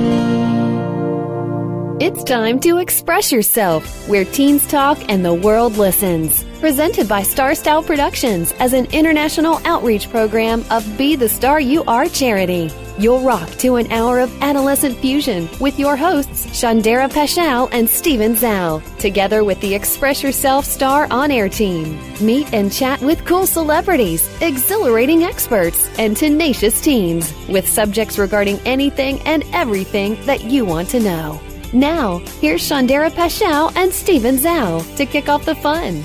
[2.01, 6.43] It's time to express yourself, where teens talk and the world listens.
[6.59, 11.85] Presented by Star Style Productions as an international outreach program of Be the Star You
[11.85, 12.69] Are charity.
[12.97, 18.35] You'll rock to an hour of adolescent fusion with your hosts, Shandera Paschal and Steven
[18.35, 21.97] Zhao, together with the Express Yourself Star on air team.
[22.19, 29.21] Meet and chat with cool celebrities, exhilarating experts, and tenacious teens with subjects regarding anything
[29.21, 31.39] and everything that you want to know.
[31.75, 36.01] Now, here's Shandera Paschal and Steven Zhao to kick off the fun.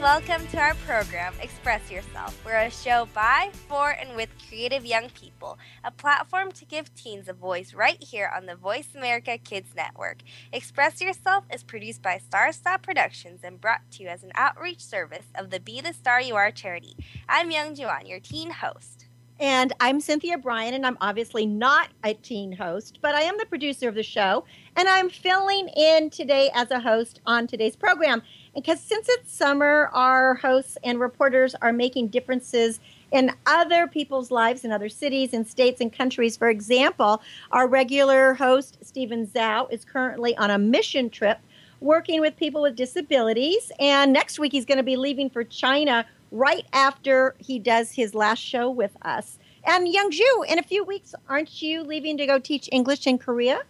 [0.00, 2.42] Welcome to our program, Express Yourself.
[2.42, 7.28] We're a show by, for, and with creative young people, a platform to give teens
[7.28, 10.22] a voice right here on the Voice America Kids Network.
[10.54, 14.80] Express Yourself is produced by Star Style Productions and brought to you as an outreach
[14.80, 16.96] service of the Be the Star You Are charity.
[17.28, 19.04] I'm Youngjoo Ahn, your teen host.
[19.38, 23.46] And I'm Cynthia Brian, and I'm obviously not a teen host, but I am the
[23.46, 24.44] producer of the show,
[24.76, 28.22] and I'm filling in today as a host on today's program.
[28.54, 32.80] Because since it's summer, our hosts and reporters are making differences
[33.12, 36.36] in other people's lives in other cities and states and countries.
[36.36, 37.22] For example,
[37.52, 41.38] our regular host, Stephen Zhao, is currently on a mission trip
[41.80, 43.72] working with people with disabilities.
[43.78, 48.14] And next week, he's going to be leaving for China right after he does his
[48.14, 49.38] last show with us.
[49.64, 53.60] And Youngjoo, in a few weeks, aren't you leaving to go teach English in Korea?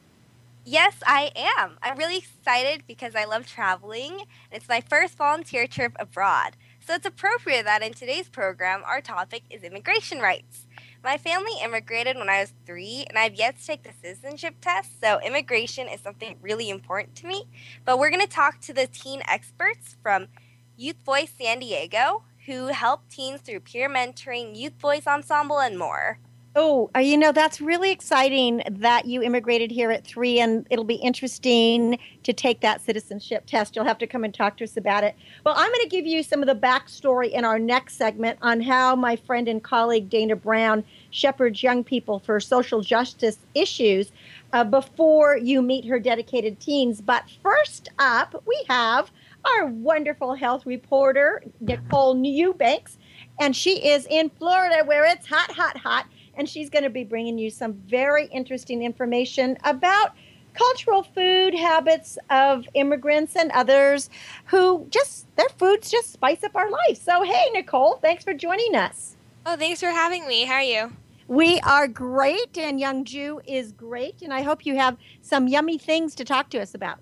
[0.64, 1.78] Yes, I am.
[1.82, 6.54] I'm really excited because I love traveling, and it's my first volunteer trip abroad.
[6.86, 10.66] So it's appropriate that in today's program, our topic is immigration rights.
[11.02, 15.00] My family immigrated when I was three, and I've yet to take the citizenship test,
[15.00, 17.44] so immigration is something really important to me.
[17.86, 20.28] But we're going to talk to the teen experts from
[20.76, 26.18] Youth Voice San Diego, who help teens through peer mentoring, Youth Voice Ensemble, and more.
[26.56, 30.84] Oh, uh, you know, that's really exciting that you immigrated here at three, and it'll
[30.84, 33.76] be interesting to take that citizenship test.
[33.76, 35.14] You'll have to come and talk to us about it.
[35.46, 38.60] Well, I'm going to give you some of the backstory in our next segment on
[38.60, 44.10] how my friend and colleague Dana Brown shepherds young people for social justice issues
[44.52, 47.00] uh, before you meet her dedicated teens.
[47.00, 49.12] But first up, we have
[49.44, 52.98] our wonderful health reporter, Nicole Eubanks,
[53.38, 57.04] and she is in Florida where it's hot, hot, hot and she's going to be
[57.04, 60.12] bringing you some very interesting information about
[60.54, 64.10] cultural food habits of immigrants and others
[64.46, 67.00] who just their foods just spice up our life.
[67.00, 69.16] So, hey, Nicole, thanks for joining us.
[69.46, 70.44] Oh, thanks for having me.
[70.44, 70.92] How are you?
[71.26, 76.16] We are great, and Youngjoo is great, and I hope you have some yummy things
[76.16, 76.98] to talk to us about.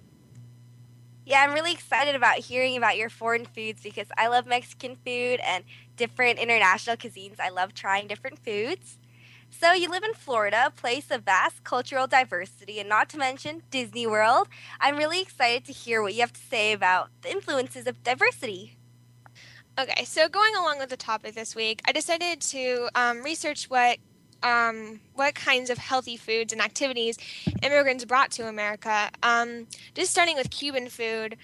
[1.25, 5.41] Yeah, I'm really excited about hearing about your foreign foods because I love Mexican food
[5.45, 5.65] and
[5.97, 7.41] different international cuisines.
[7.41, 8.99] I love trying different foods.
[9.50, 13.62] So, you live in Florida, a place of vast cultural diversity, and not to mention
[13.70, 14.48] Disney World.
[14.80, 18.77] I'm really excited to hear what you have to say about the influences of diversity.
[19.78, 23.98] Okay, so going along with the topic this week, I decided to um, research what
[24.42, 27.18] um, what kinds of healthy foods and activities
[27.62, 29.10] immigrants brought to America.
[29.22, 31.36] Um, just starting with Cuban food.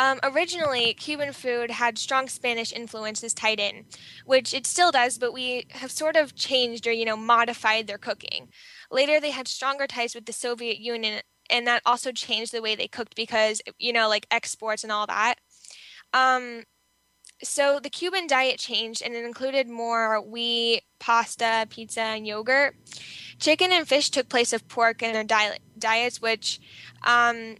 [0.00, 3.84] Um, originally, Cuban food had strong Spanish influences tied in,
[4.24, 7.98] which it still does, but we have sort of changed or, you know, modified their
[7.98, 8.48] cooking.
[8.90, 11.20] Later, they had stronger ties with the Soviet Union,
[11.50, 15.06] and that also changed the way they cooked because, you know, like exports and all
[15.06, 15.34] that.
[16.14, 16.62] Um,
[17.42, 22.74] so the Cuban diet changed and it included more wheat, pasta, pizza, and yogurt.
[23.38, 26.58] Chicken and fish took place of pork in their diet, diets, which
[27.06, 27.56] um,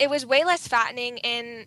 [0.00, 1.66] it was way less fattening and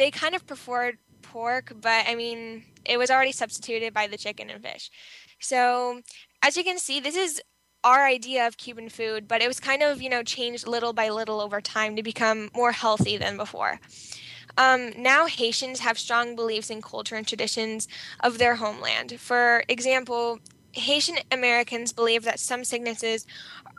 [0.00, 4.48] they kind of preferred pork, but I mean, it was already substituted by the chicken
[4.48, 4.90] and fish.
[5.40, 6.00] So,
[6.42, 7.40] as you can see, this is
[7.84, 11.10] our idea of Cuban food, but it was kind of, you know, changed little by
[11.10, 13.78] little over time to become more healthy than before.
[14.56, 17.86] Um, now, Haitians have strong beliefs in culture and traditions
[18.20, 19.20] of their homeland.
[19.20, 20.38] For example,
[20.72, 23.26] Haitian Americans believe that some sicknesses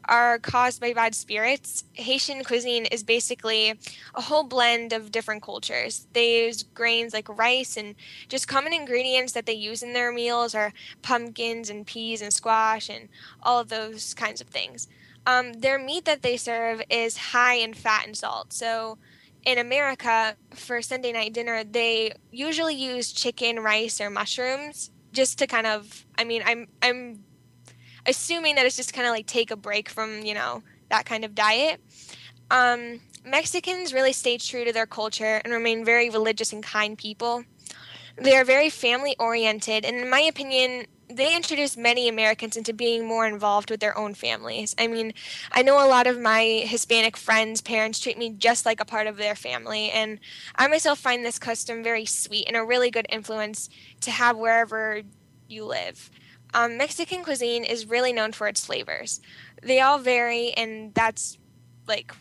[0.06, 1.84] are caused by bad spirits.
[1.94, 3.74] Haitian cuisine is basically
[4.16, 6.08] a whole blend of different cultures.
[6.14, 7.96] They use grains like rice, and
[8.28, 12.90] just common ingredients that they use in their meals are pumpkins and peas and squash
[12.90, 13.10] and
[13.44, 14.88] all of those kinds of things.
[15.26, 18.54] Um, their meat that they serve is high in fat and salt.
[18.54, 18.98] So,
[19.46, 25.48] in America, for Sunday night dinner, they usually use chicken, rice, or mushrooms just to
[25.48, 26.06] kind of.
[26.18, 27.24] I mean, I'm I'm
[28.06, 31.24] assuming that it's just kind of like take a break from you know that kind
[31.24, 31.82] of diet.
[32.50, 37.44] Um, Mexicans really stay true to their culture and remain very religious and kind people.
[38.18, 43.06] They are very family oriented, and in my opinion, they introduced many Americans into being
[43.06, 44.76] more involved with their own families.
[44.78, 45.14] I mean,
[45.52, 49.08] I know a lot of my Hispanic friends' parents treat me just like a part
[49.08, 50.20] of their family, and
[50.56, 53.70] I myself find this custom very sweet and a really good influence
[54.02, 55.02] to have wherever
[55.48, 56.10] you live.
[56.54, 59.22] Um, Mexican cuisine is really known for its flavors.
[59.62, 61.38] They all vary, and that's
[61.88, 62.14] like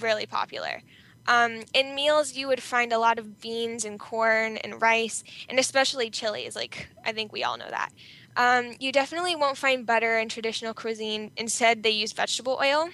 [0.00, 0.82] really popular.
[1.26, 5.58] Um, in meals, you would find a lot of beans and corn and rice, and
[5.58, 6.56] especially chilies.
[6.56, 7.90] Like, I think we all know that.
[8.36, 11.32] Um, you definitely won't find butter in traditional cuisine.
[11.36, 12.88] Instead, they use vegetable oil.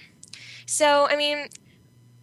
[0.65, 1.47] So, I mean,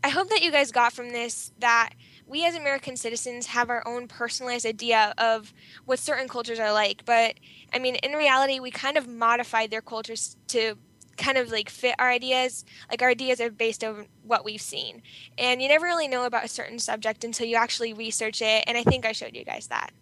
[0.05, 1.91] I hope that you guys got from this that
[2.27, 5.53] we as American citizens have our own personalized idea of
[5.85, 7.05] what certain cultures are like.
[7.05, 7.35] But
[7.73, 10.77] I mean, in reality, we kind of modified their cultures to
[11.17, 12.65] kind of like fit our ideas.
[12.91, 15.03] Like our ideas are based on what we've seen.
[15.39, 18.65] And you never really know about a certain subject until you actually research it.
[18.67, 19.93] And I think I showed you guys that.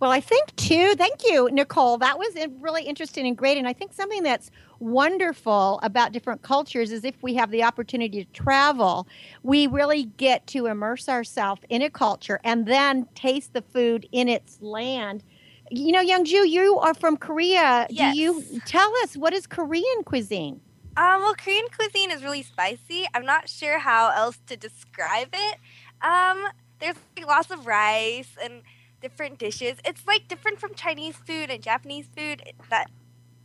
[0.00, 0.94] Well, I think too.
[0.94, 1.98] Thank you, Nicole.
[1.98, 3.58] That was really interesting and great.
[3.58, 8.24] And I think something that's wonderful about different cultures is if we have the opportunity
[8.24, 9.08] to travel,
[9.42, 14.28] we really get to immerse ourselves in a culture and then taste the food in
[14.28, 15.24] its land.
[15.70, 17.86] You know, Youngjoo, you are from Korea.
[17.90, 18.14] Yes.
[18.14, 20.60] Do you tell us what is Korean cuisine?
[20.96, 23.04] Um, well, Korean cuisine is really spicy.
[23.14, 25.56] I'm not sure how else to describe it.
[26.02, 26.44] Um,
[26.78, 28.62] there's like, lots of rice and
[29.00, 29.78] different dishes.
[29.84, 32.42] It's like different from Chinese food and Japanese food.
[32.70, 32.90] That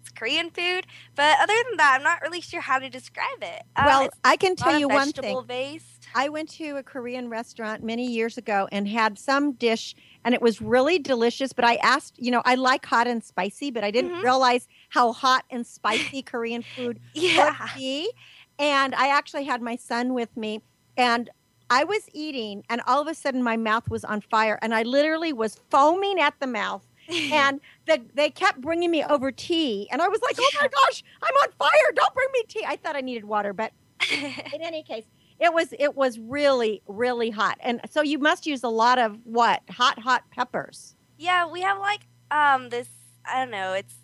[0.02, 0.86] it's Korean food,
[1.16, 3.62] but other than that, I'm not really sure how to describe it.
[3.76, 5.24] Um, well, I can tell you one thing.
[5.24, 6.08] vegetable based.
[6.16, 9.96] I went to a Korean restaurant many years ago and had some dish
[10.26, 11.54] and it was really delicious.
[11.54, 14.22] But I asked, you know, I like hot and spicy, but I didn't Mhm.
[14.24, 17.52] realize how hot and spicy Korean food Yeah.
[17.58, 18.12] could be.
[18.60, 20.60] And I actually had my son with me
[20.98, 21.30] and
[21.70, 24.84] I was eating and all of a sudden my mouth was on fire and I
[24.84, 26.86] literally was foaming at the mouth.
[27.34, 29.90] And the, they kept bringing me over tea.
[29.92, 31.92] And I was like, oh my gosh, I'm on fire.
[31.94, 32.64] Don't bring me tea.
[32.66, 33.74] I thought I needed water, but
[34.12, 35.04] in any case,
[35.40, 39.20] it was it was really really hot, and so you must use a lot of
[39.26, 40.96] what hot hot peppers.
[41.18, 42.88] Yeah, we have like um this
[43.26, 43.96] I don't know, it's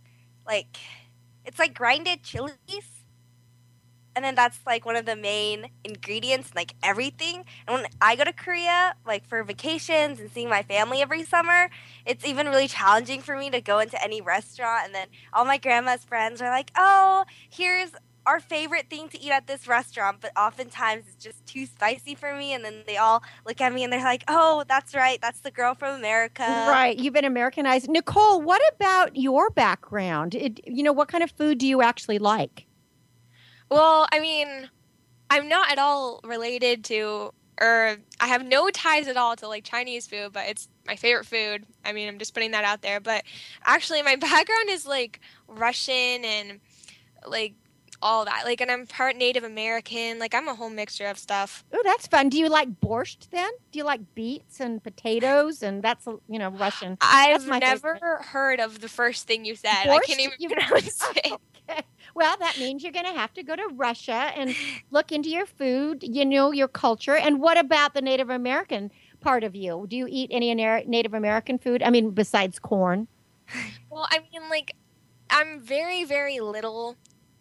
[0.45, 0.77] like
[1.45, 2.98] it's like grinded chilies.
[4.15, 7.43] And then that's like one of the main ingredients like everything.
[7.67, 11.69] And when I go to Korea, like for vacations and seeing my family every summer,
[12.05, 15.57] it's even really challenging for me to go into any restaurant and then all my
[15.57, 17.91] grandma's friends are like, "Oh, here's
[18.29, 22.35] our favorite thing to eat at this restaurant, but oftentimes it's just too spicy for
[22.35, 22.53] me.
[22.53, 25.19] And then they all look at me and they're like, oh, that's right.
[25.19, 26.43] That's the girl from America.
[26.43, 27.89] right, you've been Americanized.
[27.89, 30.35] Nicole, what about your background?
[30.35, 32.67] It, you know, what kind of food do you actually like?
[33.69, 34.69] Well, I mean,
[35.29, 39.63] I'm not at all related to, or I have no ties at all to like
[39.63, 41.65] Chinese food, but it's my favorite food.
[41.85, 42.99] I mean, I'm just putting that out there.
[42.99, 43.23] But
[43.63, 46.59] actually, my background is like Russian and
[47.27, 47.53] like
[48.01, 48.43] all that.
[48.45, 50.19] Like, and I'm part Native American.
[50.19, 51.63] Like, I'm a whole mixture of stuff.
[51.73, 52.29] Oh, that's fun.
[52.29, 53.51] Do you like borscht then?
[53.71, 55.61] Do you like beets and potatoes?
[55.63, 56.97] And that's, you know, Russian.
[57.01, 58.23] I've never favorite.
[58.25, 59.87] heard of the first thing you said.
[59.87, 61.33] I can't even pronounce it.
[61.69, 61.83] Okay.
[62.19, 64.53] Well, that means you're going to have to go to Russia and
[64.91, 67.15] look into your food, you know, your culture.
[67.15, 69.85] And what about the Native American part of you?
[69.87, 71.81] Do you eat any Native American food?
[71.81, 73.07] I mean, besides corn?
[73.89, 74.75] Well, I mean, like,
[75.29, 76.97] I'm very, very little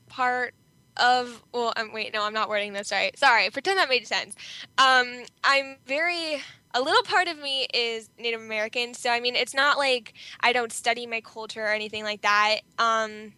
[0.07, 0.55] part
[0.97, 1.43] of.
[1.53, 3.19] Well, I'm wait, no, I'm not wording this right.
[3.19, 4.37] Sorry, pretend that made sense.
[4.79, 6.41] Um, I'm very
[6.73, 10.53] a little part of me is Native American, so I mean, it's not like I
[10.53, 12.61] don't study my culture or anything like that.
[12.79, 13.33] Um,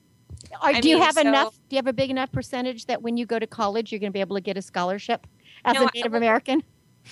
[0.61, 1.55] Are, do mean, you have so, enough?
[1.69, 4.11] Do you have a big enough percentage that when you go to college, you're going
[4.11, 5.27] to be able to get a scholarship
[5.65, 6.63] as no, a Native American?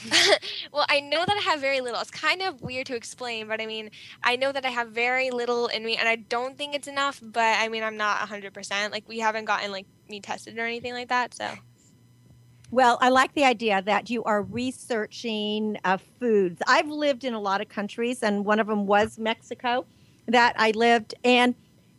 [0.72, 2.00] well, I know that I have very little.
[2.00, 3.90] It's kind of weird to explain, but I mean,
[4.22, 7.20] I know that I have very little in me, and I don't think it's enough.
[7.22, 8.92] But I mean, I'm not 100%.
[8.92, 11.50] Like, we haven't gotten like me tested or anything like that, so.
[12.70, 16.60] Well, I like the idea that you are researching uh, foods.
[16.66, 19.86] I've lived in a lot of countries, and one of them was Mexico
[20.26, 21.14] that I lived.
[21.24, 21.54] And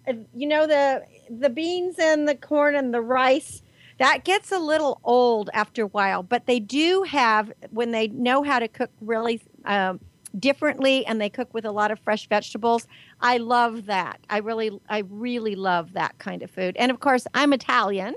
[0.08, 3.62] uh, you know the the beans and the corn and the rice
[4.00, 6.24] that gets a little old after a while.
[6.24, 10.00] But they do have when they know how to cook really um,
[10.38, 12.88] differently, and they cook with a lot of fresh vegetables.
[13.20, 14.20] I love that.
[14.30, 16.78] I really, I really love that kind of food.
[16.78, 18.16] And of course, I'm Italian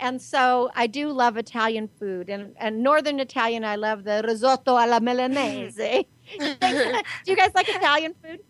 [0.00, 3.64] and so I do love Italian food, and and Northern Italian.
[3.64, 5.76] I love the risotto alla milanese.
[6.38, 8.40] do you guys like Italian food?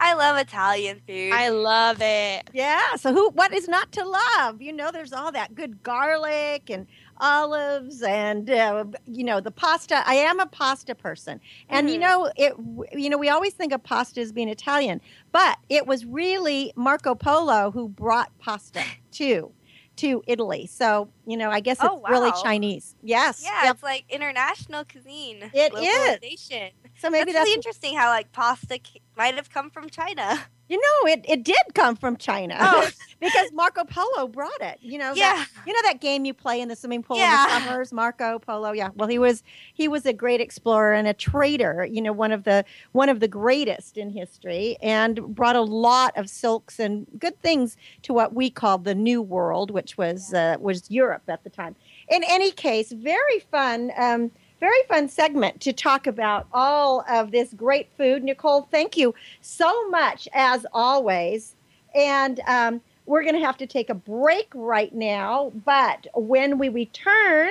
[0.00, 1.32] I love Italian food.
[1.32, 2.48] I love it.
[2.52, 2.94] Yeah.
[2.96, 3.30] So who?
[3.30, 4.60] What is not to love?
[4.60, 6.86] You know, there's all that good garlic and
[7.18, 10.02] olives and uh, you know the pasta.
[10.06, 11.92] I am a pasta person, and mm.
[11.92, 12.08] you mm-hmm.
[12.08, 12.98] know it.
[12.98, 15.00] You know, we always think of pasta as being Italian,
[15.32, 19.52] but it was really Marco Polo who brought pasta too
[19.96, 20.66] to Italy.
[20.66, 22.10] So, you know, I guess oh, it's oh, wow.
[22.10, 22.94] really Chinese.
[23.02, 23.42] Yes.
[23.44, 23.74] Yeah, yep.
[23.74, 25.50] it's like international cuisine.
[25.52, 26.50] It is.
[26.98, 28.80] So maybe that's, that's really interesting how like pasta
[29.16, 30.38] might have come from China.
[30.68, 32.88] You know, it, it did come from China oh.
[33.20, 34.78] because Marco Polo brought it.
[34.80, 35.34] You know, yeah.
[35.34, 37.44] That, you know that game you play in the swimming pool yeah.
[37.44, 38.72] in the summers, Marco Polo.
[38.72, 38.88] Yeah.
[38.94, 39.42] Well, he was
[39.74, 41.86] he was a great explorer and a trader.
[41.90, 46.16] You know, one of the one of the greatest in history, and brought a lot
[46.16, 50.56] of silks and good things to what we called the New World, which was uh,
[50.58, 51.76] was Europe at the time.
[52.08, 53.92] In any case, very fun.
[53.98, 54.30] Um,
[54.64, 58.24] very fun segment to talk about all of this great food.
[58.24, 61.54] Nicole, thank you so much as always.
[61.94, 65.52] And um, we're going to have to take a break right now.
[65.66, 67.50] But when we return,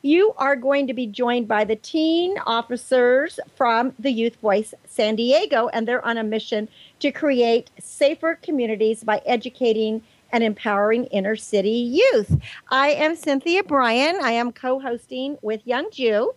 [0.00, 5.16] you are going to be joined by the teen officers from the Youth Voice San
[5.16, 6.66] Diego, and they're on a mission
[7.00, 10.02] to create safer communities by educating
[10.32, 12.40] and empowering inner city youth.
[12.70, 14.16] I am Cynthia Brian.
[14.22, 16.32] I am co hosting with Youngjoo.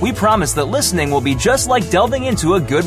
[0.00, 2.86] We promise that listening will be just like delving into a good.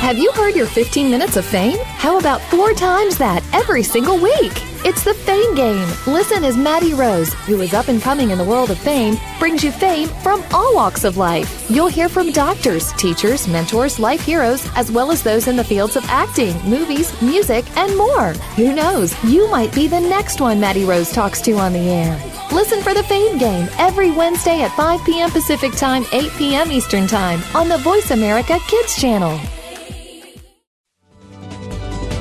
[0.00, 1.76] Have you heard your 15 minutes of fame?
[1.84, 4.52] How about four times that every single week?
[4.84, 5.86] It's the Fame Game.
[6.06, 9.64] Listen as Maddie Rose, who is up and coming in the world of fame, brings
[9.64, 11.68] you fame from all walks of life.
[11.68, 15.96] You'll hear from doctors, teachers, mentors, life heroes, as well as those in the fields
[15.96, 18.32] of acting, movies, music, and more.
[18.54, 19.12] Who knows?
[19.24, 22.37] You might be the next one Maddie Rose talks to on the air.
[22.50, 25.30] Listen for the Fame Game every Wednesday at 5 p.m.
[25.30, 26.72] Pacific Time, 8 p.m.
[26.72, 29.38] Eastern Time on the Voice America Kids channel.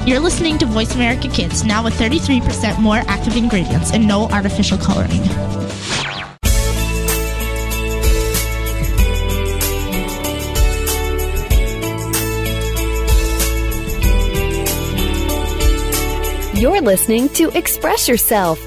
[0.06, 4.78] You're listening to Voice America Kids, now with 33% more active ingredients and no artificial
[4.78, 5.24] coloring.
[16.60, 18.67] You're listening to Express Yourself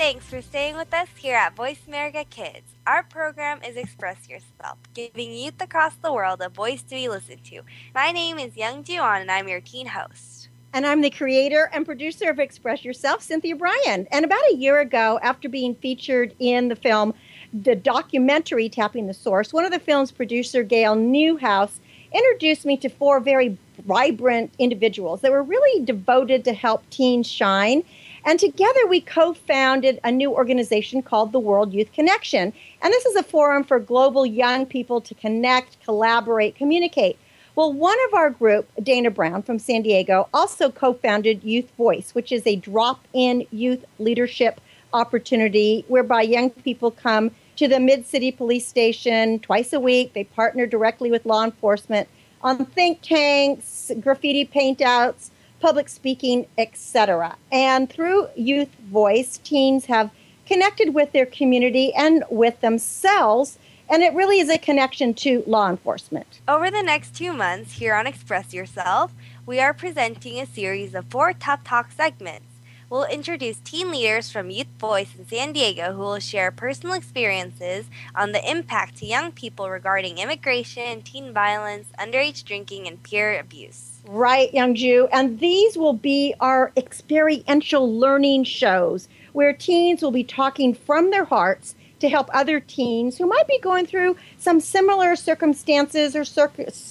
[0.00, 2.72] Thanks for staying with us here at Voice America Kids.
[2.86, 7.44] Our program is Express Yourself, giving youth across the world a voice to be listened
[7.44, 7.60] to.
[7.94, 10.48] My name is Youngjoo Ahn, and I'm your teen host.
[10.72, 14.08] And I'm the creator and producer of Express Yourself, Cynthia Brian.
[14.10, 17.12] And about a year ago, after being featured in the film,
[17.52, 21.78] the documentary Tapping the Source, one of the film's producer, Gail Newhouse,
[22.14, 27.84] introduced me to four very vibrant individuals that were really devoted to help teens shine.
[28.24, 32.52] And together we co founded a new organization called the World Youth Connection.
[32.82, 37.18] And this is a forum for global young people to connect, collaborate, communicate.
[37.56, 42.14] Well, one of our group, Dana Brown from San Diego, also co founded Youth Voice,
[42.14, 44.60] which is a drop in youth leadership
[44.92, 50.12] opportunity whereby young people come to the Mid City Police Station twice a week.
[50.14, 52.08] They partner directly with law enforcement
[52.42, 57.36] on think tanks, graffiti paintouts, public speaking, etc.
[57.52, 60.10] And through Youth Voice, teens have
[60.46, 63.58] connected with their community and with themselves.
[63.88, 66.40] And it really is a connection to law enforcement.
[66.48, 69.12] Over the next two months, here on Express Yourself,
[69.46, 72.46] we are presenting a series of four Tough Talk segments.
[72.88, 77.86] We'll introduce teen leaders from Youth Voice in San Diego who will share personal experiences
[78.16, 83.89] on the impact to young people regarding immigration, teen violence, underage drinking, and peer abuse.
[84.06, 85.08] Right, Youngjoo.
[85.12, 91.24] And these will be our experiential learning shows where teens will be talking from their
[91.24, 96.24] hearts to help other teens who might be going through some similar circumstances or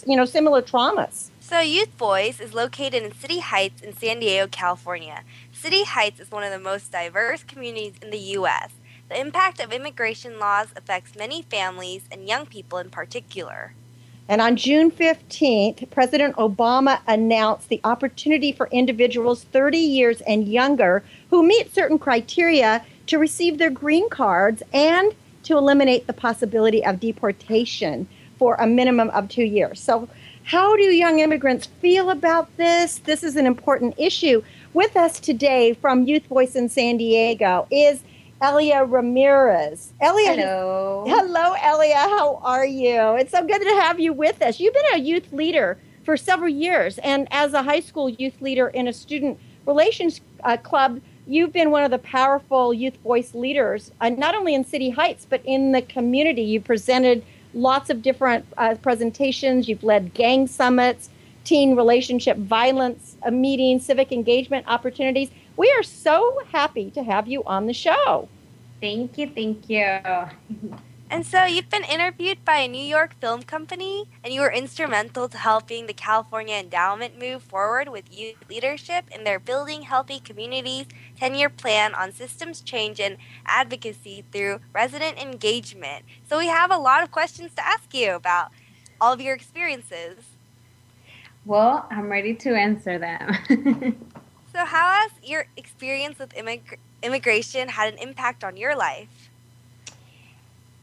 [0.05, 1.29] you know similar traumas.
[1.39, 5.23] So Youth Voice is located in City Heights in San Diego, California.
[5.51, 8.69] City Heights is one of the most diverse communities in the U.S.
[9.09, 13.73] The impact of immigration laws affects many families and young people in particular.
[14.29, 21.03] And on June 15th, President Obama announced the opportunity for individuals 30 years and younger
[21.31, 26.99] who meet certain criteria to receive their green cards and to eliminate the possibility of
[26.99, 29.79] deportation for a minimum of two years.
[29.79, 30.07] So,
[30.43, 32.99] how do young immigrants feel about this?
[32.99, 34.43] This is an important issue.
[34.73, 38.03] With us today from Youth Voice in San Diego is
[38.41, 39.91] Elia Ramirez.
[39.99, 41.03] Elia, hello.
[41.07, 41.97] Hello, Elia.
[41.97, 43.15] How are you?
[43.15, 44.59] It's so good to have you with us.
[44.61, 48.69] You've been a youth leader for several years, and as a high school youth leader
[48.69, 53.91] in a student relations uh, club, you've been one of the powerful youth voice leaders,
[53.99, 56.43] uh, not only in City Heights, but in the community.
[56.43, 61.09] You presented lots of different uh, presentations, you've led gang summits
[61.43, 65.29] teen relationship violence uh, meetings, civic engagement opportunities.
[65.59, 68.29] We are so happy to have you on the show.
[68.79, 69.99] Thank you, thank you.
[71.11, 75.27] And so you've been interviewed by a New York film company, and you were instrumental
[75.27, 80.85] to helping the California Endowment move forward with youth leadership in their Building Healthy Communities
[81.19, 83.17] 10 year plan on systems change and
[83.47, 86.05] advocacy through resident engagement.
[86.29, 88.51] So we have a lot of questions to ask you about
[89.01, 90.17] all of your experiences.
[91.43, 93.97] Well, I'm ready to answer them.
[94.59, 99.29] so, how has your experience with immig- immigration had an impact on your life?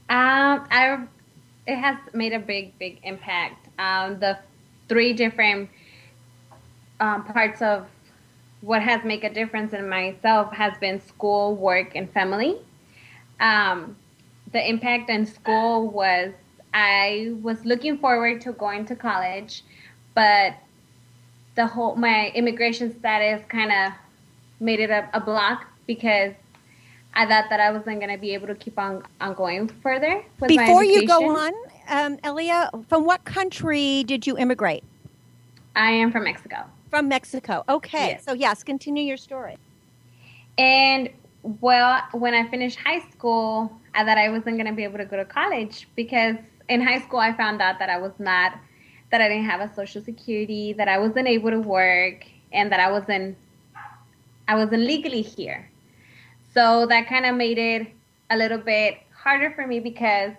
[0.08, 1.04] Um, I,
[1.66, 3.68] it has made a big, big impact.
[3.78, 4.38] Um, the
[4.88, 5.68] three different
[7.00, 7.86] um, parts of
[8.62, 12.56] what has made a difference in myself has been school, work, and family.
[13.40, 13.96] Um,
[14.52, 16.32] the impact in school was
[16.72, 19.62] I was looking forward to going to college
[20.16, 20.54] but
[21.56, 23.92] the whole my immigration status kind of
[24.60, 26.32] made it a, a, block because
[27.14, 30.22] I thought that I wasn't going to be able to keep on, on going further.
[30.46, 31.52] Before you go on,
[31.88, 34.84] um, Elia, from what country did you immigrate?
[35.74, 36.64] I am from Mexico.
[36.90, 37.64] From Mexico.
[37.68, 38.08] Okay.
[38.08, 38.24] Yes.
[38.24, 39.58] So, yes, continue your story.
[40.56, 41.10] And
[41.60, 45.04] well, when I finished high school, I thought I wasn't going to be able to
[45.04, 46.36] go to college because
[46.68, 48.58] in high school I found out that I was not
[49.16, 52.80] that I didn't have a social security, that I wasn't able to work, and that
[52.80, 53.38] I wasn't
[54.46, 55.70] I wasn't legally here.
[56.52, 57.86] So that kind of made it
[58.28, 60.32] a little bit harder for me because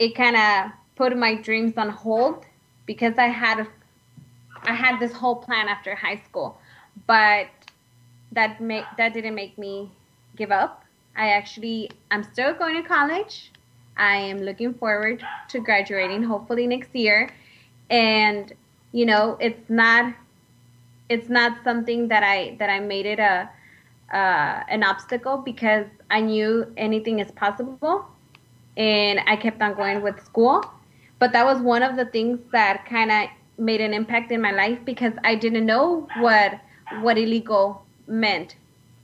[0.00, 2.44] it kind of put my dreams on hold
[2.86, 3.68] because I had
[4.64, 6.58] I had this whole plan after high school,
[7.06, 7.46] but
[8.32, 9.92] that make that didn't make me
[10.34, 10.84] give up.
[11.16, 13.52] I actually, I'm still going to college.
[13.96, 17.30] I am looking forward to graduating hopefully next year.
[17.90, 18.52] And,
[18.92, 20.14] you know, it's not,
[21.08, 23.50] it's not something that I, that I made it a,
[24.12, 28.06] uh, an obstacle because I knew anything is possible
[28.76, 30.64] and I kept on going with school.
[31.18, 34.52] But that was one of the things that kind of made an impact in my
[34.52, 36.58] life because I didn't know what
[37.02, 38.56] what illegal meant.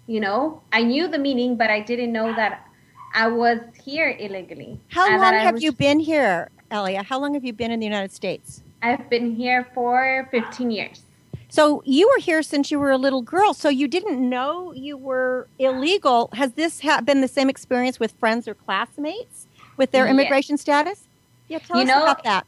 [0.06, 2.66] You know, I knew the meaning, but I didn't know that
[3.14, 4.80] I was here illegally.
[4.88, 7.02] How long have was- you been here, Elia?
[7.02, 8.62] How long have you been in the United States?
[8.82, 11.02] I've been here for 15 years.
[11.48, 13.54] So you were here since you were a little girl.
[13.54, 16.28] So you didn't know you were illegal.
[16.34, 20.12] Has this ha- been the same experience with friends or classmates with their Yes.
[20.12, 21.04] immigration status?
[21.48, 22.46] Yeah, tell You us know- about that.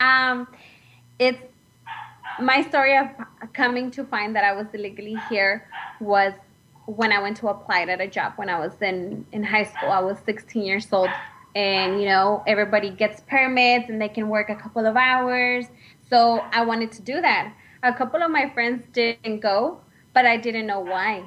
[0.00, 0.46] Um,
[1.18, 1.42] it's
[2.40, 3.08] my story of
[3.52, 5.66] coming to find that I was illegally here
[6.00, 6.32] was
[6.86, 9.90] when I went to apply at a job when I was in in high school.
[9.90, 11.10] I was 16 years old,
[11.54, 15.66] and you know everybody gets permits and they can work a couple of hours.
[16.08, 17.54] So I wanted to do that.
[17.82, 19.80] A couple of my friends didn't go,
[20.12, 21.24] but I didn't know why.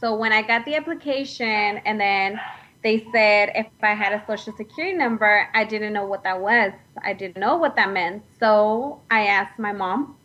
[0.00, 2.40] So when I got the application and then
[2.82, 6.72] they said if I had a social security number, I didn't know what that was.
[7.02, 8.22] I didn't know what that meant.
[8.38, 10.16] So I asked my mom,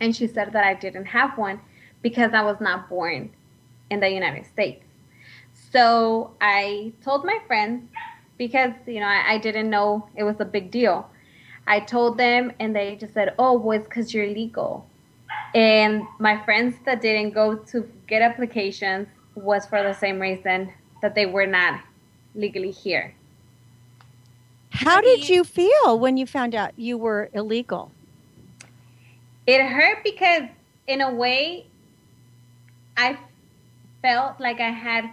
[0.00, 1.60] and she said that I didn't have one
[2.02, 3.30] because I was not born
[3.90, 4.84] in the United States.
[5.72, 7.90] So I told my friends
[8.38, 11.08] because you know I, I didn't know it was a big deal.
[11.66, 14.86] I told them, and they just said, "Oh, well, it's because you're legal."
[15.54, 20.72] And my friends that didn't go to get applications was for the same reason
[21.02, 21.80] that they were not
[22.34, 23.14] legally here.
[24.70, 27.90] How did you feel when you found out you were illegal?
[29.46, 30.42] It hurt because,
[30.86, 31.66] in a way,
[32.96, 33.18] I
[34.02, 35.10] felt like I had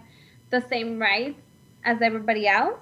[0.49, 1.39] the same rights
[1.85, 2.79] as everybody else,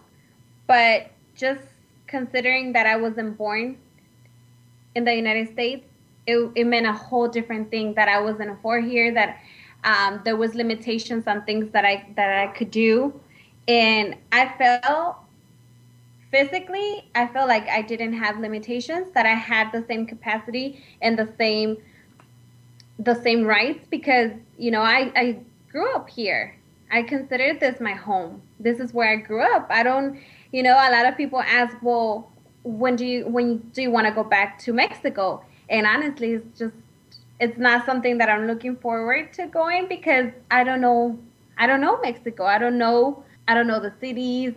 [0.71, 1.61] but just
[2.07, 3.77] considering that I wasn't born
[4.95, 5.85] in the United States,
[6.25, 9.13] it, it meant a whole different thing that I wasn't for here.
[9.13, 9.39] That
[9.83, 13.19] um, there was limitations on things that I that I could do,
[13.67, 15.17] and I felt
[16.31, 21.19] physically i felt like i didn't have limitations that i had the same capacity and
[21.19, 21.75] the same
[22.99, 25.37] the same rights because you know i i
[25.71, 26.55] grew up here.
[26.91, 28.41] I consider this my home.
[28.59, 29.67] This is where i grew up.
[29.69, 30.19] I don't
[30.51, 32.29] you know a lot of people ask well
[32.63, 36.59] when do you when do you want to go back to mexico and honestly it's
[36.59, 36.75] just
[37.39, 41.17] it's not something that i'm looking forward to going because i don't know
[41.57, 44.53] i don't know mexico i don't know i don't know the cities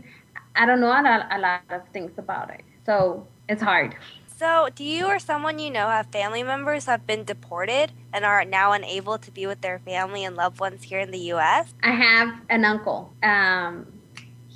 [0.56, 2.62] I don't know a lot, a lot of things about it.
[2.86, 3.96] So it's hard.
[4.36, 8.44] So, do you or someone you know have family members have been deported and are
[8.44, 11.72] now unable to be with their family and loved ones here in the U.S.?
[11.82, 13.12] I have an uncle.
[13.22, 13.86] Um,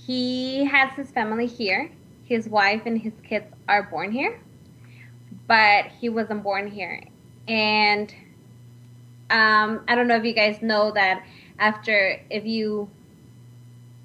[0.09, 1.93] he has his family here.
[2.25, 4.41] His wife and his kids are born here,
[5.47, 7.05] but he wasn't born here.
[7.47, 8.13] And
[9.29, 11.27] um, I don't know if you guys know that
[11.59, 12.89] after, if you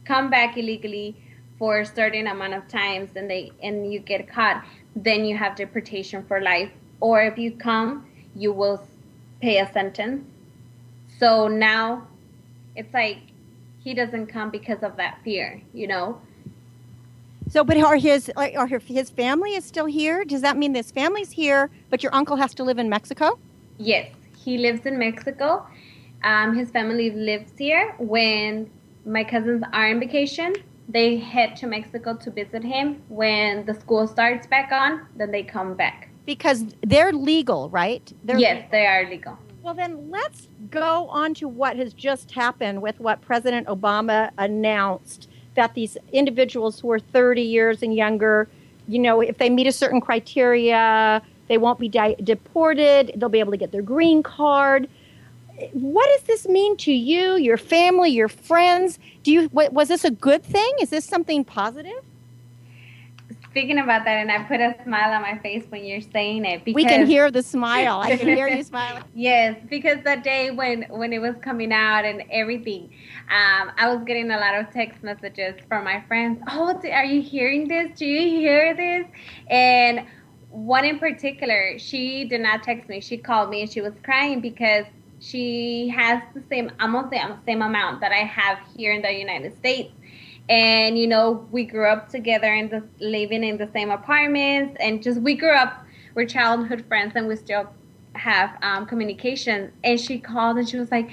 [0.03, 1.15] come back illegally,
[1.57, 5.55] for a certain amount of times and they and you get caught then you have
[5.55, 8.85] deportation for life or if you come you will
[9.39, 10.25] pay a sentence
[11.19, 12.05] so now
[12.75, 13.19] it's like
[13.83, 16.19] he doesn't come because of that fear you know
[17.49, 20.23] So, but are his are his family is still here?
[20.25, 23.37] Does that mean this family's here, but your uncle has to live in Mexico?
[23.77, 24.07] yes
[24.43, 25.65] he lives in mexico
[26.23, 28.69] um, his family lives here when
[29.05, 30.53] my cousins are on vacation
[30.89, 33.01] they head to Mexico to visit him.
[33.09, 36.09] When the school starts back on, then they come back.
[36.25, 38.11] Because they're legal, right?
[38.23, 39.37] They're yes, they are legal.
[39.63, 45.29] Well, then let's go on to what has just happened with what President Obama announced
[45.55, 48.49] that these individuals who are 30 years and younger,
[48.89, 53.39] you know, if they meet a certain criteria, they won't be di- deported, they'll be
[53.39, 54.89] able to get their green card.
[55.71, 58.99] What does this mean to you, your family, your friends?
[59.23, 60.73] Do you was this a good thing?
[60.81, 62.03] Is this something positive?
[63.53, 66.65] Speaking about that, and I put a smile on my face when you're saying it.
[66.65, 67.99] Because we can hear the smile.
[67.99, 69.03] I can hear you smiling.
[69.13, 72.89] Yes, because that day when when it was coming out and everything,
[73.29, 76.41] um, I was getting a lot of text messages from my friends.
[76.49, 77.95] Oh, are you hearing this?
[77.95, 79.05] Do you hear this?
[79.51, 80.07] And
[80.49, 83.01] one in particular, she did not text me.
[83.01, 84.85] She called me and she was crying because
[85.19, 89.55] she has the same almost the same amount that I have here in the United
[89.59, 89.93] States.
[90.49, 95.21] And you know, we grew up together and living in the same apartments, and just
[95.21, 95.85] we grew up.
[96.15, 97.69] We're childhood friends, and we still
[98.15, 99.71] have um, communication.
[99.83, 101.09] And she called and she was like,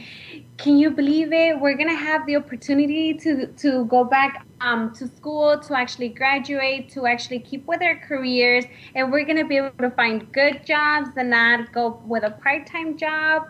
[0.59, 1.59] "Can you believe it?
[1.59, 6.91] We're gonna have the opportunity to to go back um, to school, to actually graduate,
[6.91, 8.65] to actually keep with our careers,
[8.95, 12.67] and we're gonna be able to find good jobs and not go with a part
[12.67, 13.45] time job."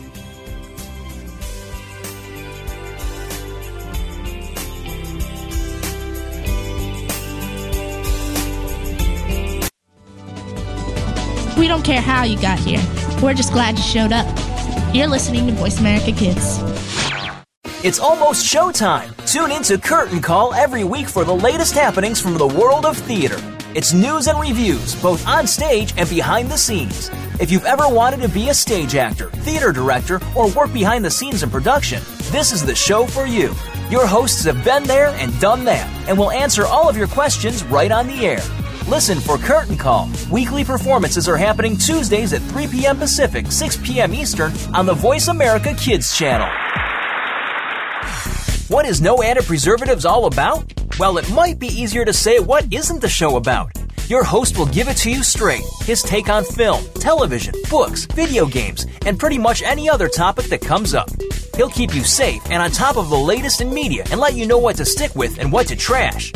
[11.57, 12.81] We don't care how you got here.
[13.21, 14.25] We're just glad you showed up.
[14.93, 16.59] You're listening to Voice America Kids.
[17.83, 19.13] It's almost showtime.
[19.29, 22.97] Tune in to Curtain Call every week for the latest happenings from the world of
[22.97, 23.52] theater.
[23.75, 27.09] It's news and reviews, both on stage and behind the scenes.
[27.39, 31.09] If you've ever wanted to be a stage actor, theater director, or work behind the
[31.09, 33.51] scenes in production, this is the show for you.
[33.89, 37.63] Your hosts have been there and done that, and will answer all of your questions
[37.63, 38.43] right on the air.
[38.87, 40.07] Listen for Curtain Call.
[40.29, 42.97] Weekly performances are happening Tuesdays at 3 p.m.
[42.99, 44.13] Pacific, 6 p.m.
[44.13, 46.47] Eastern on the Voice America Kids channel.
[48.67, 50.71] What is no added preservatives all about?
[50.99, 53.71] Well, it might be easier to say what isn't the show about.
[54.09, 58.45] Your host will give it to you straight his take on film, television, books, video
[58.45, 61.09] games, and pretty much any other topic that comes up.
[61.57, 64.45] He'll keep you safe and on top of the latest in media and let you
[64.45, 66.31] know what to stick with and what to trash.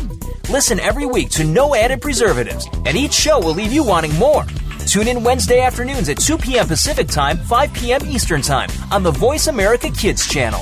[0.49, 4.45] Listen every week to No Added Preservatives, and each show will leave you wanting more.
[4.87, 6.67] Tune in Wednesday afternoons at 2 p.m.
[6.67, 8.01] Pacific Time, 5 p.m.
[8.05, 10.61] Eastern Time on the Voice America Kids channel.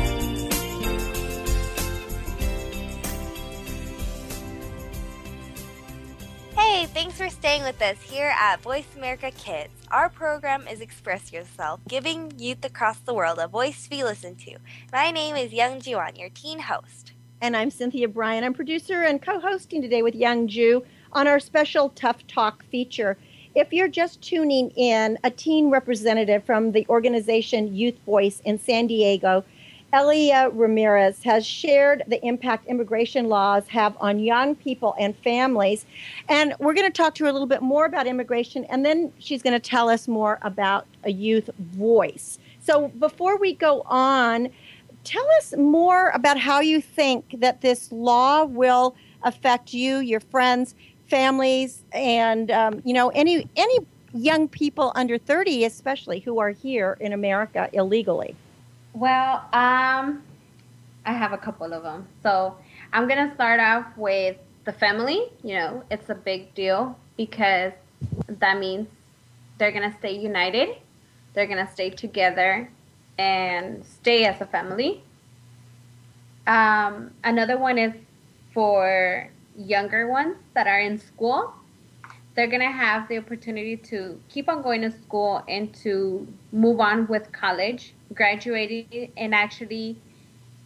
[7.71, 9.71] With us here at Voice America Kids.
[9.91, 14.39] Our program is Express Yourself, giving youth across the world a voice to be listened
[14.39, 14.57] to.
[14.91, 17.13] My name is Youngjoo Ahn, your teen host.
[17.39, 18.43] And I'm Cynthia Brian.
[18.43, 23.17] I'm producer and co hosting today with Youngjoo on our special Tough Talk feature.
[23.55, 28.87] If you're just tuning in, a teen representative from the organization Youth Voice in San
[28.87, 29.45] Diego
[29.93, 35.85] Elia Ramirez has shared the impact immigration laws have on young people and families.
[36.29, 39.11] And we're going to talk to her a little bit more about immigration, and then
[39.19, 42.39] she's going to tell us more about a youth voice.
[42.61, 44.49] So before we go on,
[45.03, 50.73] tell us more about how you think that this law will affect you, your friends,
[51.09, 53.79] families, and um, you know any any
[54.13, 58.35] young people under 30 especially who are here in america illegally
[58.93, 60.23] well um,
[61.05, 62.55] i have a couple of them so
[62.93, 67.73] i'm to start off with the family you know it's a big deal because
[68.27, 68.87] that means
[69.57, 70.75] they're to stay united
[71.33, 72.69] they're to stay together
[73.17, 75.03] and stay as a family.
[76.47, 77.93] Um, another one is
[78.53, 81.53] for younger ones that are in school.
[82.35, 87.07] They're to have the opportunity to keep on going to school and to move on
[87.07, 89.97] with college, graduating, and actually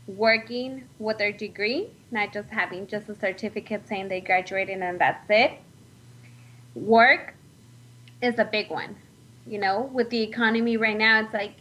[0.07, 5.25] working with their degree, not just having just a certificate saying they graduated and that's
[5.29, 5.53] it.
[6.75, 7.35] Work
[8.21, 8.95] is a big one.
[9.47, 11.53] You know, with the economy right now, it's like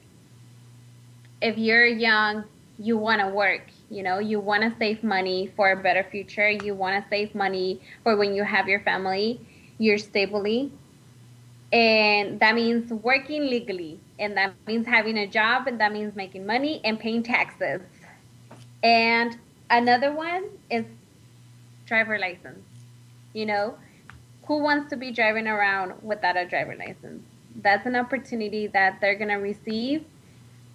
[1.40, 2.44] if you're young,
[2.78, 3.68] you want to work.
[3.90, 6.48] You know, you want to save money for a better future.
[6.48, 9.40] You want to save money for when you have your family
[9.78, 10.72] you're stably
[11.72, 16.46] and that means working legally and that means having a job and that means making
[16.46, 17.80] money and paying taxes.
[18.82, 19.36] And
[19.70, 20.84] another one is
[21.86, 22.64] driver license.
[23.32, 23.78] You know
[24.46, 27.22] who wants to be driving around without a driver license?
[27.56, 30.04] That's an opportunity that they're going to receive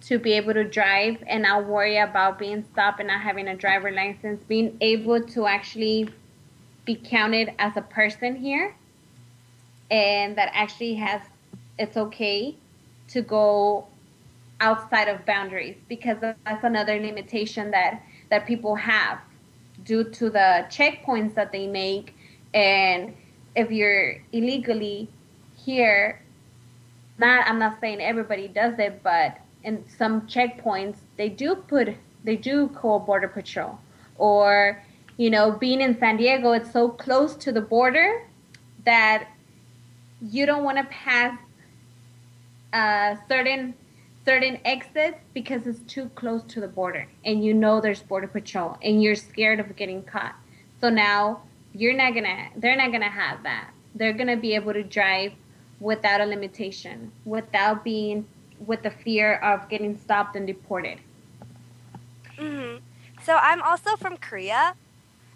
[0.02, 3.56] to be able to drive and not worry about being stopped and not having a
[3.56, 6.08] driver license being able to actually
[6.84, 8.74] be counted as a person here
[9.90, 11.20] and that actually has
[11.78, 12.56] it's okay
[13.10, 13.86] to go
[14.60, 19.18] outside of boundaries because that's another limitation that that people have
[19.84, 22.14] due to the checkpoints that they make.
[22.52, 23.14] And
[23.56, 25.08] if you're illegally
[25.64, 26.22] here
[27.18, 31.94] not I'm not saying everybody does it but in some checkpoints they do put
[32.24, 33.78] they do call border patrol.
[34.18, 34.82] Or
[35.16, 38.26] you know being in San Diego it's so close to the border
[38.84, 39.28] that
[40.22, 41.38] you don't want to pass
[42.72, 43.74] uh, certain
[44.24, 48.76] certain exits because it's too close to the border and you know there's border patrol
[48.82, 50.34] and you're scared of getting caught
[50.80, 51.40] so now
[51.72, 55.32] you're not gonna they're not gonna have that they're gonna be able to drive
[55.80, 58.26] without a limitation without being
[58.66, 60.98] with the fear of getting stopped and deported
[62.38, 62.76] hmm
[63.22, 64.74] so i'm also from korea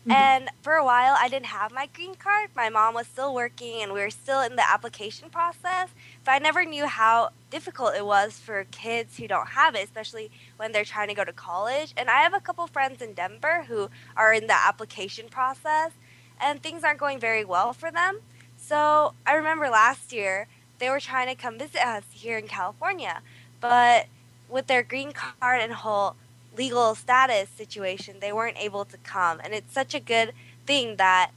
[0.07, 0.13] Mm-hmm.
[0.13, 2.51] And for a while, I didn't have my green card.
[2.55, 5.89] My mom was still working, and we were still in the application process.
[6.25, 10.31] So I never knew how difficult it was for kids who don't have it, especially
[10.57, 11.93] when they're trying to go to college.
[11.99, 15.93] And I have a couple friends in Denver who are in the application process,
[16.41, 18.21] and things aren't going very well for them.
[18.57, 20.47] So I remember last year,
[20.79, 23.21] they were trying to come visit us here in California,
[23.61, 24.07] but
[24.49, 26.17] with their green card and whole
[26.57, 29.41] legal status situation, they weren't able to come.
[29.45, 30.33] And it's such a good
[30.65, 31.33] thing that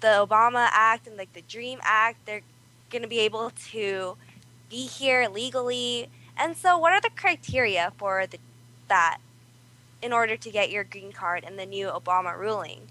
[0.00, 2.42] the Obama Act and like the Dream Act, they're
[2.90, 4.16] going to be able to
[4.68, 6.08] be here legally.
[6.36, 8.38] And so, what are the criteria for the,
[8.88, 9.18] that
[10.02, 12.88] in order to get your green card in the new Obama ruling?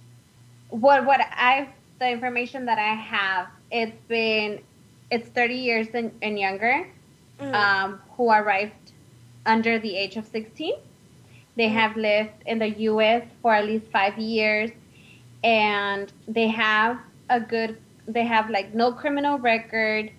[0.69, 4.61] What what I the information that I have, it's been
[5.11, 6.87] it's 30 years and, and younger
[7.39, 7.53] mm-hmm.
[7.53, 8.93] um, who arrived
[9.45, 10.75] under the age of 16
[11.59, 13.23] they have lived in the U.S.
[13.41, 14.71] for at least five years,
[15.43, 16.97] and they have
[17.29, 17.77] a good.
[18.09, 20.11] They have like no criminal record.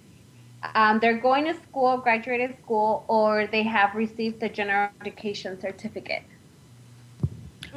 [0.74, 6.22] Um, they're going to school, graduated school, or they have received the general education certificate.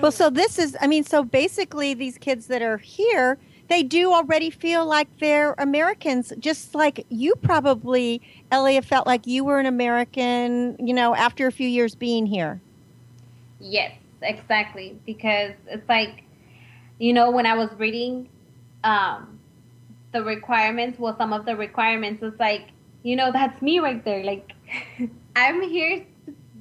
[0.02, 3.38] Well, so this is, I mean, so basically, these kids that are here,
[3.70, 8.22] they do already feel like they're Americans, just like you probably,
[8.52, 12.60] Elliot, felt like you were an American, you know, after a few years being here.
[13.60, 14.98] Yes, exactly.
[15.06, 16.24] Because it's like,
[17.00, 18.28] you know, when I was reading
[18.84, 19.33] um,
[20.14, 22.70] the requirements, well, some of the requirements, it's like,
[23.04, 24.24] you know, that's me right there.
[24.24, 24.54] Like,
[25.36, 26.06] I'm here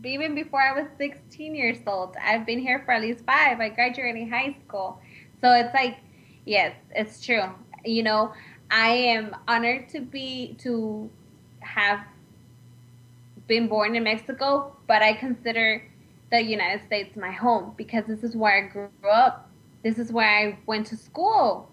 [0.04, 2.16] even before I was 16 years old.
[2.20, 3.60] I've been here for at least five.
[3.60, 5.00] I graduated high school.
[5.40, 5.98] So it's like,
[6.44, 7.44] yes, it's true.
[7.84, 8.32] You know,
[8.70, 11.08] I am honored to be, to
[11.60, 12.00] have
[13.46, 15.86] been born in Mexico, but I consider
[16.30, 19.50] the United States my home because this is where I grew up.
[19.84, 21.71] This is where I went to school.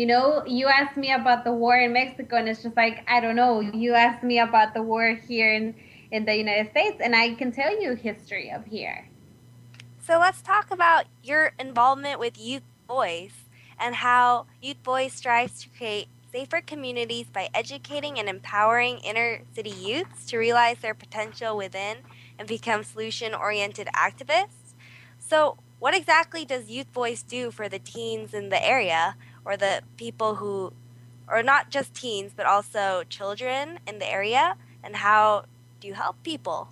[0.00, 3.20] You know, you asked me about the war in Mexico, and it's just like, I
[3.20, 3.60] don't know.
[3.60, 5.74] You asked me about the war here in,
[6.10, 9.10] in the United States, and I can tell you history of here.
[10.02, 15.68] So let's talk about your involvement with Youth Voice and how Youth Voice strives to
[15.68, 21.98] create safer communities by educating and empowering inner city youths to realize their potential within
[22.38, 24.72] and become solution oriented activists.
[25.18, 29.82] So, what exactly does Youth Voice do for the teens in the area or the
[29.96, 30.72] people who,
[31.28, 34.56] or not just teens, but also children in the area?
[34.82, 35.44] And how
[35.80, 36.68] do you help people?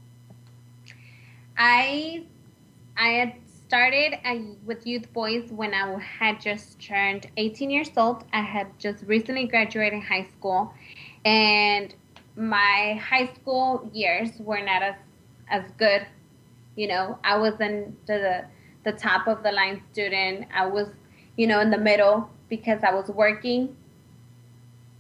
[1.56, 2.24] I
[2.96, 3.34] I had
[3.66, 8.24] started uh, with Youth Voice when I had just turned 18 years old.
[8.32, 10.72] I had just recently graduated high school,
[11.24, 11.94] and
[12.36, 14.94] my high school years were not as
[15.50, 16.06] as good.
[16.76, 18.44] You know, I wasn't the
[18.84, 20.46] the top of the line student.
[20.54, 20.88] I was,
[21.36, 23.76] you know, in the middle because I was working.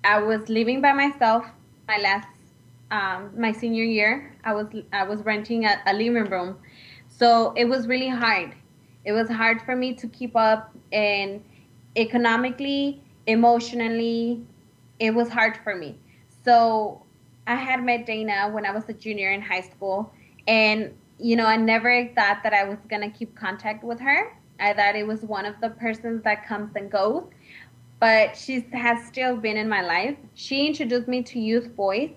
[0.04, 1.44] I was living by myself.
[1.86, 2.28] My last,
[2.90, 6.58] um, my senior year, I was I was renting a, a living room
[7.18, 8.54] so it was really hard.
[9.04, 11.42] It was hard for me to keep up, and
[11.96, 14.46] economically, emotionally,
[15.00, 15.98] it was hard for me.
[16.44, 17.02] So
[17.46, 20.12] I had met Dana when I was a junior in high school,
[20.46, 24.32] and you know, I never thought that I was gonna keep contact with her.
[24.60, 27.24] I thought it was one of the persons that comes and goes,
[28.00, 30.16] but she has still been in my life.
[30.34, 32.12] She introduced me to Youth Voice.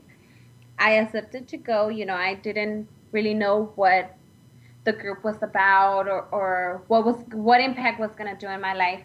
[0.78, 1.90] I accepted to go.
[1.90, 4.16] You know, I didn't really know what
[4.84, 8.60] the group was about or, or what was what impact was going to do in
[8.60, 9.02] my life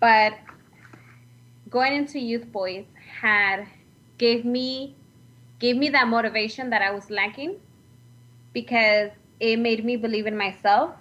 [0.00, 0.32] but
[1.68, 2.86] going into youth voice
[3.20, 3.66] had
[4.18, 4.94] gave me
[5.58, 7.56] gave me that motivation that i was lacking
[8.52, 10.94] because it made me believe in myself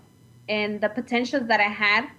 [0.49, 2.09] and the potentials that i had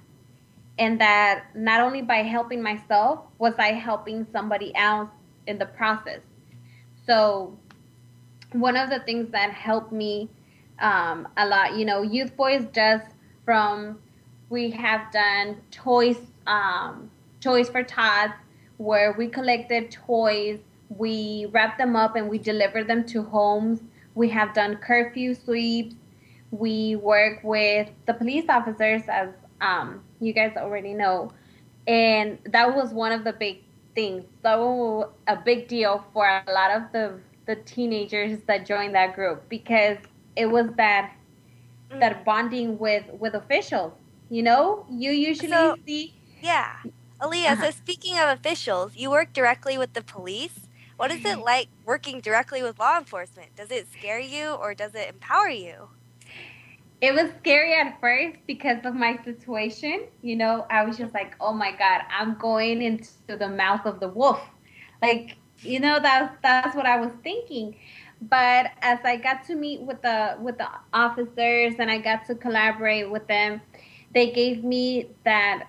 [0.78, 5.10] and that not only by helping myself was i helping somebody else
[5.46, 6.20] in the process
[7.06, 7.56] so
[8.52, 10.28] one of the things that helped me
[10.78, 11.76] um, a lot.
[11.76, 13.00] You know, Youth Voice does
[13.44, 13.98] from
[14.48, 17.10] we have done toys, um,
[17.40, 18.34] toys for tots,
[18.76, 23.80] where we collected toys, we wrap them up and we deliver them to homes.
[24.14, 25.94] We have done curfew sweeps.
[26.52, 31.32] We work with the police officers, as um, you guys already know,
[31.86, 33.62] and that was one of the big
[33.94, 34.24] things.
[34.42, 39.14] That was a big deal for a lot of the the teenagers that joined that
[39.14, 39.98] group because
[40.34, 41.12] it was that
[41.90, 42.00] mm.
[42.00, 43.92] that bonding with with officials.
[44.28, 46.14] You know, you usually so, see.
[46.42, 46.76] Yeah,
[47.22, 47.50] Elia.
[47.50, 47.64] Uh-huh.
[47.66, 50.60] So speaking of officials, you work directly with the police.
[50.96, 53.54] What is it like working directly with law enforcement?
[53.54, 55.90] Does it scare you or does it empower you?
[57.00, 60.06] It was scary at first because of my situation.
[60.22, 64.00] You know, I was just like, oh my God, I'm going into the mouth of
[64.00, 64.40] the wolf.
[65.02, 67.76] Like, you know, that's that's what I was thinking.
[68.22, 72.34] But as I got to meet with the with the officers and I got to
[72.34, 73.60] collaborate with them,
[74.14, 75.68] they gave me that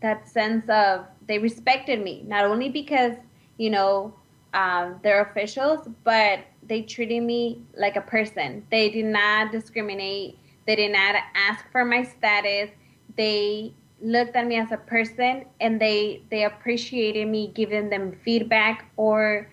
[0.00, 3.14] that sense of they respected me not only because
[3.56, 4.12] you know
[4.54, 8.66] um, they're officials, but they treated me like a person.
[8.70, 10.38] They did not discriminate.
[10.66, 12.70] They did not ask for my status.
[13.16, 18.90] They looked at me as a person and they they appreciated me giving them feedback
[18.96, 19.48] or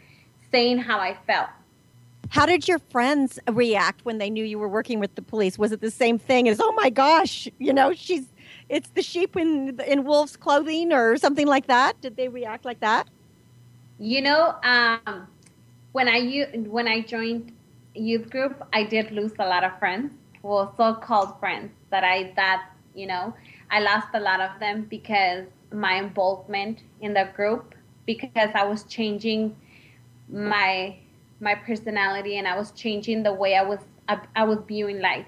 [0.51, 1.49] saying how I felt.
[2.30, 5.57] How did your friends react when they knew you were working with the police?
[5.57, 8.26] Was it the same thing as, oh my gosh, you know, she's,
[8.70, 11.99] it's the sheep in, in wolf's clothing or something like that?
[12.01, 13.07] Did they react like that?
[13.97, 15.28] You know, um,
[15.91, 17.51] when I when I joined
[17.95, 22.62] youth group, I did lose a lot of friends, well, so-called friends that I thought,
[22.96, 23.34] you know,
[23.72, 27.76] I lost a lot of them because my involvement in the group,
[28.06, 29.56] because I was changing
[30.30, 30.98] my
[31.42, 35.28] my personality and I was changing the way I was I, I was viewing life.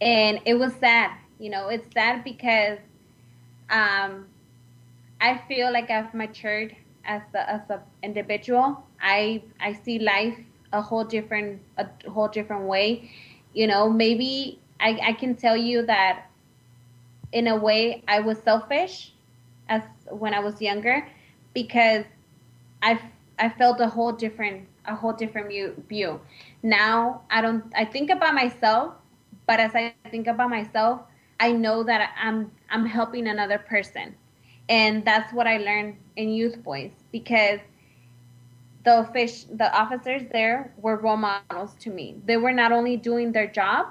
[0.00, 2.78] And it was sad, you know, it's sad because
[3.70, 4.26] um,
[5.20, 8.84] I feel like I've matured as a, as an individual.
[9.00, 10.38] I I see life
[10.72, 13.10] a whole different a whole different way.
[13.52, 16.26] You know, maybe I, I can tell you that
[17.32, 19.12] in a way I was selfish
[19.68, 21.06] as when I was younger
[21.54, 22.04] because
[22.82, 23.00] I
[23.38, 25.48] I felt a whole different a whole different
[25.88, 26.20] view.
[26.62, 28.94] Now I don't I think about myself,
[29.46, 30.82] but as I think about myself,
[31.20, 34.14] I know that I'm I'm helping another person.
[34.68, 37.60] And that's what I learned in Youth Voice because
[38.84, 42.16] the fish the officers there were role models to me.
[42.26, 43.86] They were not only doing their job,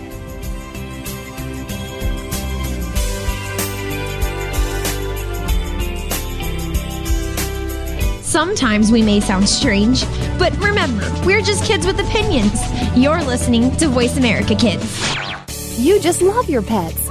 [8.34, 10.04] Sometimes we may sound strange,
[10.40, 12.60] but remember, we're just kids with opinions.
[12.96, 15.78] You're listening to Voice America Kids.
[15.78, 17.08] You just love your pets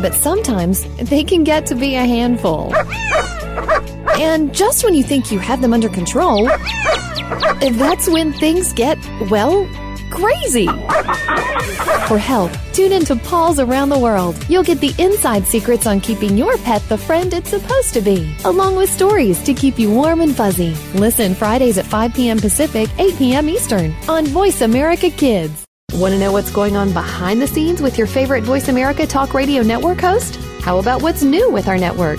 [0.00, 2.74] but sometimes they can get to be a handful.
[4.18, 8.98] And just when you think you have them under control, that's when things get,
[9.30, 9.64] well,
[10.10, 10.66] crazy.
[12.08, 14.36] For help, tune in to Paws Around the World.
[14.48, 18.34] You'll get the inside secrets on keeping your pet the friend it's supposed to be,
[18.44, 20.74] along with stories to keep you warm and fuzzy.
[20.94, 22.38] Listen Fridays at 5 p.m.
[22.38, 23.48] Pacific, 8 p.m.
[23.48, 25.64] Eastern on Voice America Kids.
[25.94, 29.32] Want to know what's going on behind the scenes with your favorite Voice America Talk
[29.32, 30.36] Radio Network host?
[30.60, 32.18] How about what's new with our network?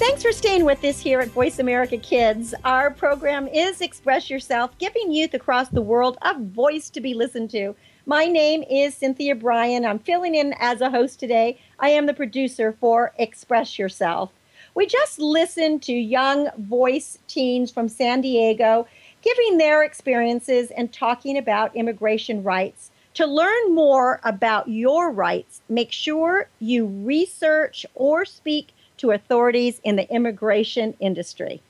[0.00, 2.54] Thanks for staying with us here at Voice America Kids.
[2.64, 7.50] Our program is Express Yourself, giving youth across the world a voice to be listened
[7.50, 7.76] to.
[8.06, 9.84] My name is Cynthia Brian.
[9.84, 11.60] I'm filling in as a host today.
[11.80, 14.32] I am the producer for Express Yourself.
[14.74, 18.86] We just listened to young voice teens from San Diego
[19.20, 22.90] giving their experiences and talking about immigration rights.
[23.14, 29.96] To learn more about your rights, make sure you research or speak to authorities in
[29.96, 31.62] the immigration industry.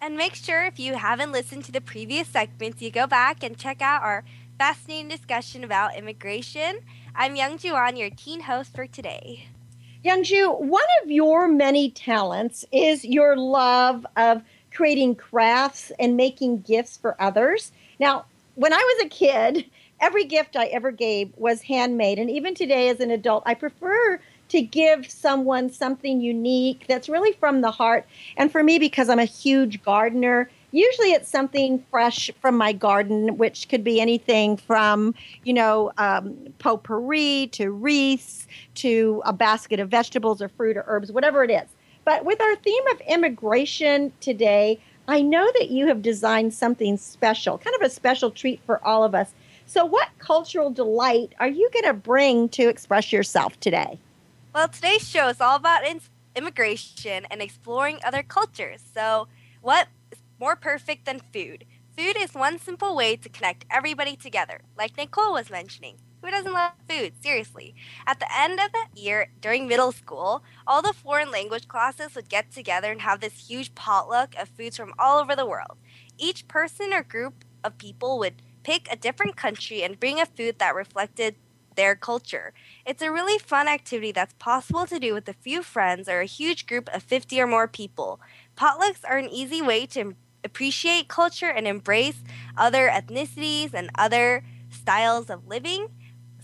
[0.00, 3.56] And make sure if you haven't listened to the previous segments, you go back and
[3.56, 4.24] check out our
[4.58, 6.80] fascinating discussion about immigration.
[7.14, 9.48] I'm Youngjoo Ahn, your teen host for today.
[10.04, 14.42] Young Youngjoo, one of your many talents is your love of
[14.72, 17.72] creating crafts and making gifts for others.
[17.98, 19.64] Now, when I was a kid,
[20.00, 22.18] every gift I ever gave was handmade.
[22.18, 27.32] And even today, as an adult, I prefer to give someone something unique that's really
[27.32, 28.06] from the heart.
[28.36, 33.36] And for me, because I'm a huge gardener, usually it's something fresh from my garden,
[33.36, 35.14] which could be anything from,
[35.44, 41.12] you know, um, potpourri to wreaths to a basket of vegetables or fruit or herbs,
[41.12, 41.68] whatever it is.
[42.04, 44.78] But with our theme of immigration today,
[45.08, 49.04] I know that you have designed something special, kind of a special treat for all
[49.04, 49.32] of us.
[49.66, 53.98] So, what cultural delight are you going to bring to express yourself today?
[54.54, 56.00] Well, today's show is all about in-
[56.36, 58.80] immigration and exploring other cultures.
[58.94, 59.26] So,
[59.62, 61.64] what is more perfect than food?
[61.96, 65.96] Food is one simple way to connect everybody together, like Nicole was mentioning.
[66.22, 67.14] Who doesn't love food?
[67.20, 67.74] Seriously.
[68.06, 72.28] At the end of the year during middle school, all the foreign language classes would
[72.28, 75.78] get together and have this huge potluck of foods from all over the world.
[76.16, 80.58] Each person or group of people would pick a different country and bring a food
[80.60, 81.34] that reflected
[81.74, 82.52] their culture.
[82.84, 86.26] It's a really fun activity that's possible to do with a few friends or a
[86.26, 88.20] huge group of 50 or more people.
[88.56, 90.14] Potlucks are an easy way to
[90.44, 92.22] appreciate culture and embrace
[92.56, 95.88] other ethnicities and other styles of living.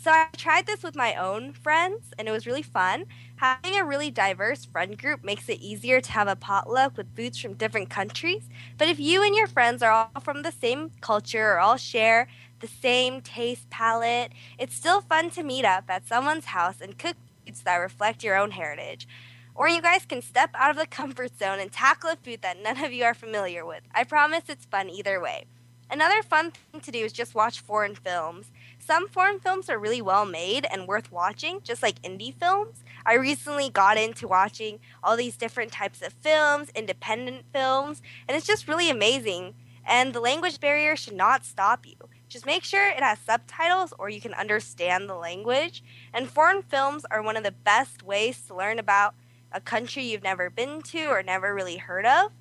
[0.03, 3.05] So I tried this with my own friends and it was really fun.
[3.36, 7.38] Having a really diverse friend group makes it easier to have a potluck with foods
[7.38, 8.48] from different countries.
[8.78, 12.28] But if you and your friends are all from the same culture or all share
[12.61, 17.16] the same taste palette, it's still fun to meet up at someone's house and cook
[17.44, 19.07] foods that reflect your own heritage.
[19.55, 22.62] Or you guys can step out of the comfort zone and tackle a food that
[22.62, 23.82] none of you are familiar with.
[23.94, 25.44] I promise it's fun either way.
[25.90, 28.53] Another fun thing to do is just watch foreign films.
[28.91, 32.82] Some foreign films are really well made and worth watching, just like indie films.
[33.07, 38.49] I recently got into watching all these different types of films, independent films, and it's
[38.49, 39.55] just really amazing.
[39.86, 41.95] And the language barrier should not stop you.
[42.28, 45.84] Just make sure it has subtitles or you can understand the language.
[46.12, 49.14] And foreign films are one of the best ways to learn about
[49.53, 52.32] a country you've never been to or never really heard of.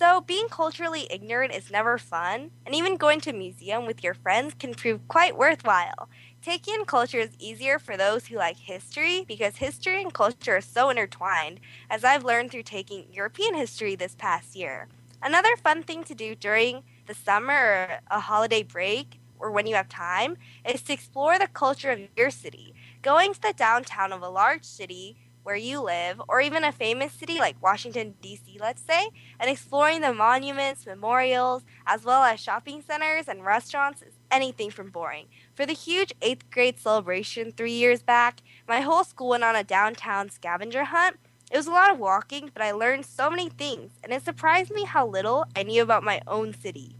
[0.00, 4.14] So, being culturally ignorant is never fun, and even going to a museum with your
[4.14, 6.08] friends can prove quite worthwhile.
[6.40, 10.62] Taking in culture is easier for those who like history because history and culture are
[10.62, 14.88] so intertwined, as I've learned through taking European history this past year.
[15.22, 19.74] Another fun thing to do during the summer or a holiday break or when you
[19.74, 22.72] have time is to explore the culture of your city.
[23.02, 27.12] Going to the downtown of a large city where you live, or even a famous
[27.12, 32.82] city like Washington, D.C., let's say, and exploring the monuments, memorials, as well as shopping
[32.82, 35.26] centers and restaurants is anything from boring.
[35.54, 39.64] For the huge 8th grade celebration three years back, my whole school went on a
[39.64, 41.16] downtown scavenger hunt.
[41.50, 44.70] It was a lot of walking, but I learned so many things, and it surprised
[44.70, 46.96] me how little I knew about my own city.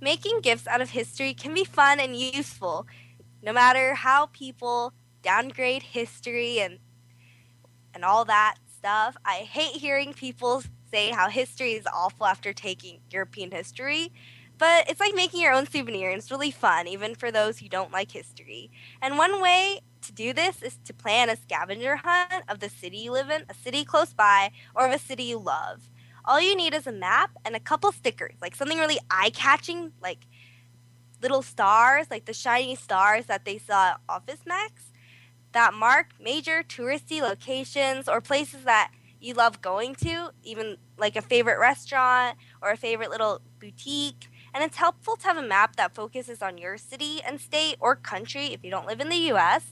[0.00, 2.86] Making gifts out of history can be fun and useful,
[3.42, 4.92] no matter how people
[5.22, 6.78] downgrade history and
[7.94, 9.16] and all that stuff.
[9.24, 14.12] I hate hearing people say how history is awful after taking European history,
[14.58, 17.68] but it's like making your own souvenir and it's really fun, even for those who
[17.68, 18.70] don't like history.
[19.00, 22.98] And one way to do this is to plan a scavenger hunt of the city
[22.98, 25.88] you live in, a city close by, or of a city you love.
[26.24, 29.92] All you need is a map and a couple stickers, like something really eye catching,
[30.00, 30.26] like
[31.20, 34.91] little stars, like the shiny stars that they saw at Office Max
[35.52, 38.90] that mark major touristy locations or places that
[39.20, 44.28] you love going to, even like a favorite restaurant or a favorite little boutique.
[44.52, 47.96] And it's helpful to have a map that focuses on your city and state or
[47.96, 49.70] country if you don't live in the US.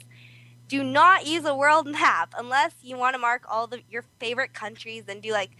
[0.68, 4.54] Do not use a world map unless you want to mark all the your favorite
[4.54, 5.50] countries and do like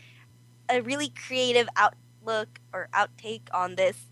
[0.68, 4.06] a really creative outlook or outtake on this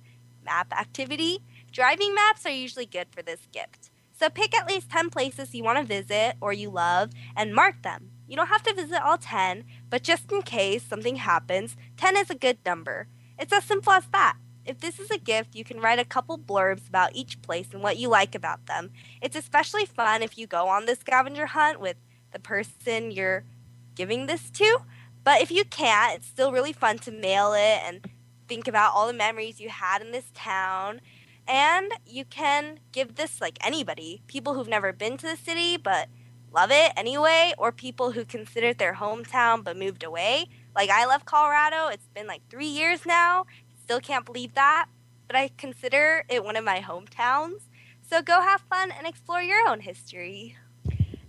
[0.45, 1.39] map activity.
[1.71, 3.88] Driving maps are usually good for this gift.
[4.19, 7.83] So pick at least 10 places you want to visit or you love and mark
[7.83, 8.11] them.
[8.27, 12.29] You don't have to visit all 10, but just in case something happens, 10 is
[12.29, 13.07] a good number.
[13.39, 14.37] It's as simple as that.
[14.66, 17.83] If this is a gift, you can write a couple blurbs about each place and
[17.83, 18.91] what you like about them.
[19.23, 21.97] It's especially fun if you go on this scavenger hunt with
[22.33, 23.45] the person you're
[23.95, 24.81] giving this to.
[25.25, 28.05] But if you can't, it's still really fun to mail it and
[28.49, 31.01] think about all the memories you had in this town
[31.49, 36.09] and you can give this like anybody, people who've never been to the city but
[36.53, 40.49] love it anyway, or people who consider it their hometown but moved away.
[40.76, 41.88] Like I left Colorado.
[41.88, 43.46] It's been like three years now.
[43.82, 44.86] Still can't believe that.
[45.26, 47.62] But I consider it one of my hometowns.
[48.09, 50.57] So go have fun and explore your own history.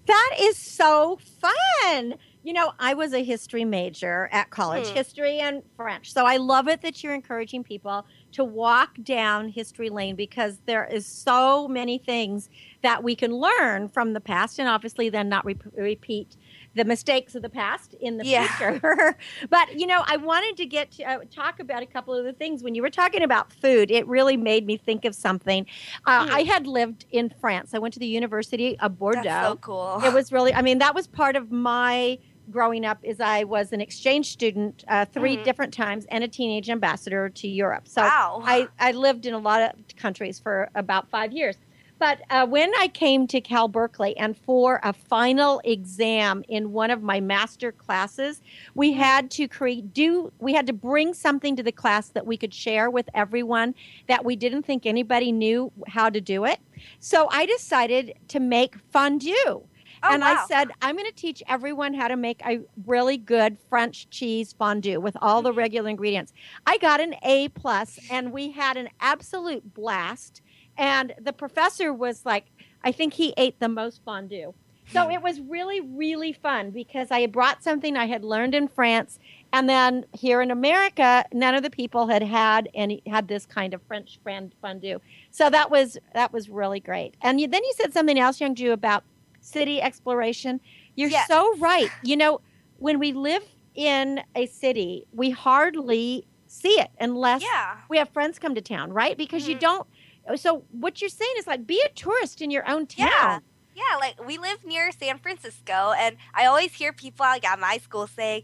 [0.05, 2.15] That is so fun.
[2.41, 4.93] You know, I was a history major at college, Hmm.
[4.95, 6.13] history and French.
[6.13, 10.85] So I love it that you're encouraging people to walk down history lane because there
[10.85, 12.49] is so many things
[12.81, 16.37] that we can learn from the past and obviously then not re- repeat
[16.75, 18.47] the mistakes of the past in the Yeah.
[18.47, 19.17] future.
[19.49, 22.31] but you know, I wanted to get to uh, talk about a couple of the
[22.33, 23.91] things when you were talking about food.
[23.91, 25.65] It really made me think of something.
[26.05, 26.31] Uh, Hmm.
[26.35, 27.73] I had lived in France.
[27.73, 29.23] I went to the University of Bordeaux.
[29.23, 29.99] That's so cool.
[30.05, 32.17] It was really, I mean, that was part of my
[32.51, 35.43] growing up is I was an exchange student uh, 3 Mhm.
[35.43, 37.87] different times and a teenage ambassador to Europe.
[37.87, 38.41] So Wow.
[38.43, 41.55] I, I lived in a lot of countries for about five years.
[41.99, 46.91] But uh, when I came to Cal Berkeley and for a final exam in one
[46.91, 48.41] of my master classes,
[48.73, 52.37] we had to create do we had to bring something to the class that we
[52.37, 53.75] could share with everyone
[54.07, 56.59] that we didn't think anybody knew how to do it.
[57.01, 59.63] So I decided to make fondue.
[60.03, 63.57] Oh, and I said, I'm going to teach everyone how to make a really good
[63.69, 66.33] French cheese fondue with all the regular ingredients.
[66.65, 70.41] I got an A plus, and we had an absolute blast.
[70.77, 72.45] And the professor was like,
[72.83, 74.53] I think he ate the most fondue.
[74.91, 78.67] So it was really, really fun because I had brought something I had learned in
[78.67, 79.19] France,
[79.53, 83.75] and then here in America, none of the people had had any had this kind
[83.75, 84.99] of French friend fondue.
[85.29, 87.13] So that was that was really great.
[87.21, 89.03] And you, then you said something else, Youngjoo, about
[89.41, 90.59] city exploration.
[90.95, 91.27] You're Yes.
[91.27, 91.89] so right.
[92.03, 92.39] You know,
[92.77, 93.43] when we live
[93.75, 97.77] in a city, we hardly see it unless Yeah.
[97.89, 99.17] we have friends come to town, right?
[99.17, 99.59] Because you Mhm.
[99.59, 99.87] don't.
[100.35, 103.07] So what you're saying is like be a tourist in your own town.
[103.09, 103.39] Yeah.
[103.75, 107.77] Yeah, like we live near San Francisco, and I always hear people like at my
[107.77, 108.43] school saying,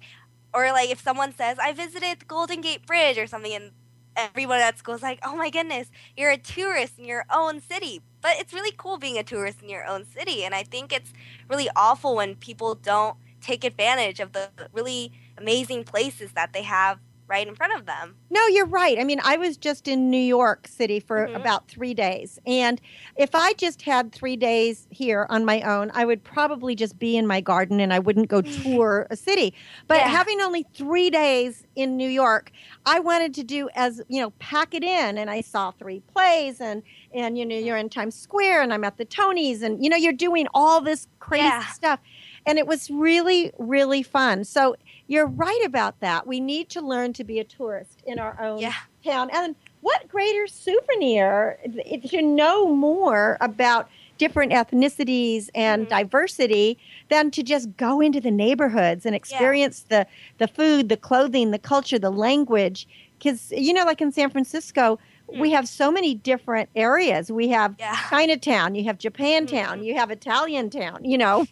[0.53, 3.71] or like if someone says, I visited the Golden Gate Bridge or something, and
[4.15, 8.01] everyone at school is like, oh my goodness, you're a tourist in your own city.
[8.21, 11.13] But it's really cool being a tourist in your own city, and I think it's
[11.49, 16.99] really awful when people don't take advantage of the really amazing places that they have
[17.27, 18.19] right in front of them.
[18.31, 18.97] No, you're right.
[18.99, 21.35] I mean, I was just in New York City for Mhm.
[21.35, 22.39] about three days.
[22.47, 22.81] And
[23.15, 27.15] if I just had three days here on my own, I would probably just be
[27.17, 29.53] in my garden and I wouldn't go tour a city.
[29.87, 30.09] But Yeah.
[30.09, 32.49] having only three days in New York,
[32.87, 35.19] I wanted to do as, you know, pack it in.
[35.19, 36.81] And I saw three plays and,
[37.13, 39.97] and, you know, you're in Times Square and I'm at the Tonys and, you know,
[39.97, 41.65] you're doing all this crazy Yeah.
[41.67, 41.99] stuff.
[42.47, 44.43] And it was really, really fun.
[44.45, 44.75] So
[45.07, 46.25] you're right about that.
[46.27, 48.73] We need to learn to be a tourist in our own Yeah.
[49.03, 49.29] town.
[49.33, 51.59] And what greater souvenir
[52.09, 53.87] to know more about
[54.17, 55.89] different ethnicities and Mhm.
[55.89, 56.79] diversity
[57.09, 61.59] than to just go into the neighborhoods and experience the the food, the clothing, the
[61.59, 62.87] culture, the language.
[63.19, 64.97] Because you know, like in San Francisco,
[65.27, 67.31] we have so many different areas.
[67.31, 67.95] We have Yeah.
[68.09, 69.83] Chinatown, you have Japantown, Mhm.
[69.83, 71.03] you have Italian town.
[71.03, 71.45] You know,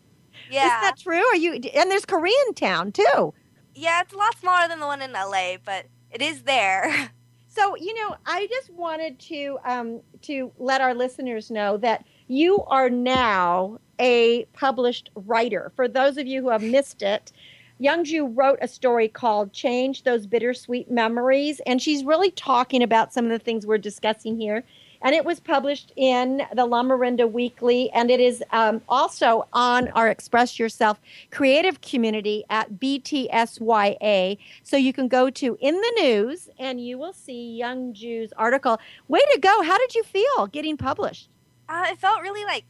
[0.49, 0.67] Yeah.
[0.67, 1.23] is that true?
[1.23, 1.53] Are you?
[1.75, 3.33] And there's Korean town too.
[3.75, 7.11] Yeah, it's a lot smaller than the one in LA, but it is there.
[7.55, 12.63] So you know, I just wanted to um, to let our listeners know that you
[12.63, 15.71] are now a published writer.
[15.75, 17.31] For those of you who have missed it,
[17.79, 23.25] Youngjoo wrote a story called "Change Those Bittersweet Memories," and she's really talking about some
[23.25, 24.63] of the things we're discussing here.
[25.03, 30.09] And it was published in the Lamorinda Weekly, and it is um, also on our
[30.09, 30.99] Express Yourself
[31.29, 34.37] creative community at BTSYA.
[34.63, 38.79] So you can go to In the News and you will see Youngjoo's article.
[39.09, 39.61] Way to go.
[39.63, 41.29] How did you feel getting published?
[41.67, 42.65] Uh, it felt really like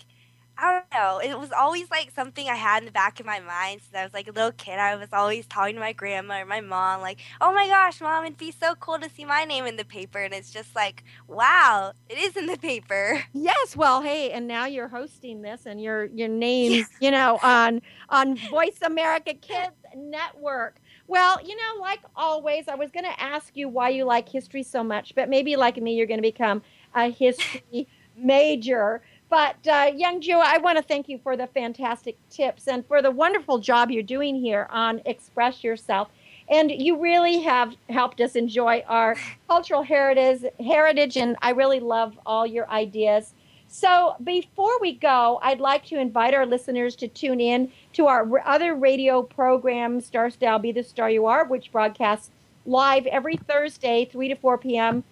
[0.57, 1.17] I don't know.
[1.19, 4.03] It was always like something I had in the back of my mind since I
[4.03, 4.77] was like a little kid.
[4.79, 8.23] I was always talking to my grandma or my mom, like, "Oh my gosh, mom,
[8.25, 11.03] it'd be so cool to see my name in the paper." And it's just like,
[11.27, 13.23] wow, it is in the paper.
[13.35, 17.81] Yes, well, hey, and now you're hosting this and your your name's, you know, on
[18.09, 20.79] on Voice America Kids Network.
[21.07, 24.63] Well, you know, like always, I was going to ask you why you like history
[24.63, 26.61] so much, but maybe like me, you're going to become
[26.93, 29.01] a history major.
[29.34, 33.09] But uh, Youngjoo, I want to thank you for the fantastic tips and for the
[33.09, 36.09] wonderful job you're doing here on Express Yourself.
[36.49, 39.15] And you really have helped us enjoy our
[39.47, 43.34] cultural heritage, heritage, and I really love all your ideas.
[43.67, 48.29] So before we go, I'd like to invite our listeners to tune in to our
[48.45, 52.29] other radio program, Star Style Be the Star You Are, which broadcasts
[52.67, 55.03] live every Thursday, 3 to 4 p.m.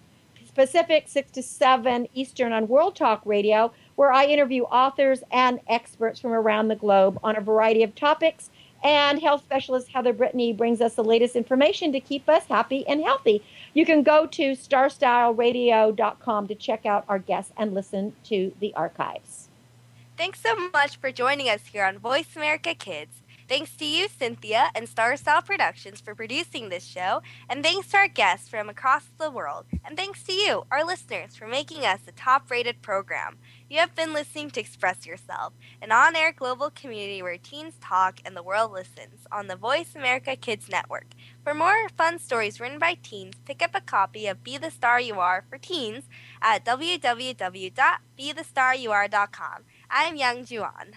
[0.54, 6.20] Pacific, 6 to 7 Eastern on World Talk Radio, where I interview authors and experts
[6.20, 8.50] from around the globe on a variety of topics.
[8.84, 13.02] And health specialist Heather Brittany brings us the latest information to keep us happy and
[13.02, 13.42] healthy.
[13.74, 19.48] You can go to starstyleradio.com to check out our guests and listen to the archives.
[20.16, 23.21] Thanks so much for joining us here on Voice America Kids.
[23.52, 27.98] Thanks to you, Cynthia, and Star Style Productions for producing this show, and thanks to
[27.98, 32.00] our guests from across the world, and thanks to you, our listeners, for making us
[32.08, 33.36] a top rated program.
[33.68, 38.20] You have been listening to Express Yourself, an on air global community where teens talk
[38.24, 41.08] and the world listens on the Voice America Kids Network.
[41.44, 44.98] For more fun stories written by teens, pick up a copy of Be the Star
[44.98, 46.04] You Are for Teens
[46.40, 49.64] at www.bethestarur.com.
[49.90, 50.94] I am Youngjoo Ahn.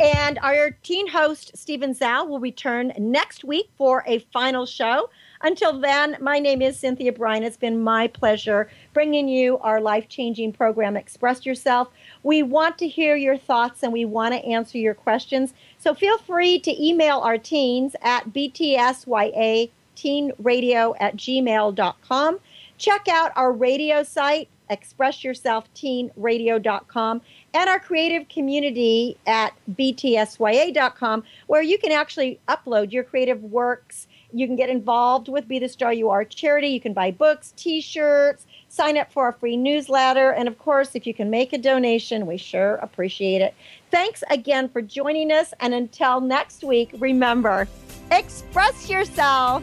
[0.00, 5.10] And our teen host, Stephen Zhao, will return next week for a final show.
[5.42, 7.42] Until then, my name is Cynthia Brian.
[7.42, 11.88] It's been my pleasure bringing you our life changing program, Express Yourself.
[12.22, 15.52] We want to hear your thoughts and we want to answer your questions.
[15.78, 22.40] So feel free to email our teens at btsya teenradio at gmail.com.
[22.78, 27.20] Check out our radio site, expressyourselfteenradio.com
[27.52, 34.06] and our creative community at btsya.com, where you can actually upload your creative works.
[34.32, 36.68] You can get involved with Be the Star You Are charity.
[36.68, 40.30] You can buy books, t shirts, sign up for our free newsletter.
[40.30, 43.54] And of course, if you can make a donation, we sure appreciate it.
[43.90, 45.52] Thanks again for joining us.
[45.60, 47.66] And until next week, remember
[48.12, 49.62] express yourself.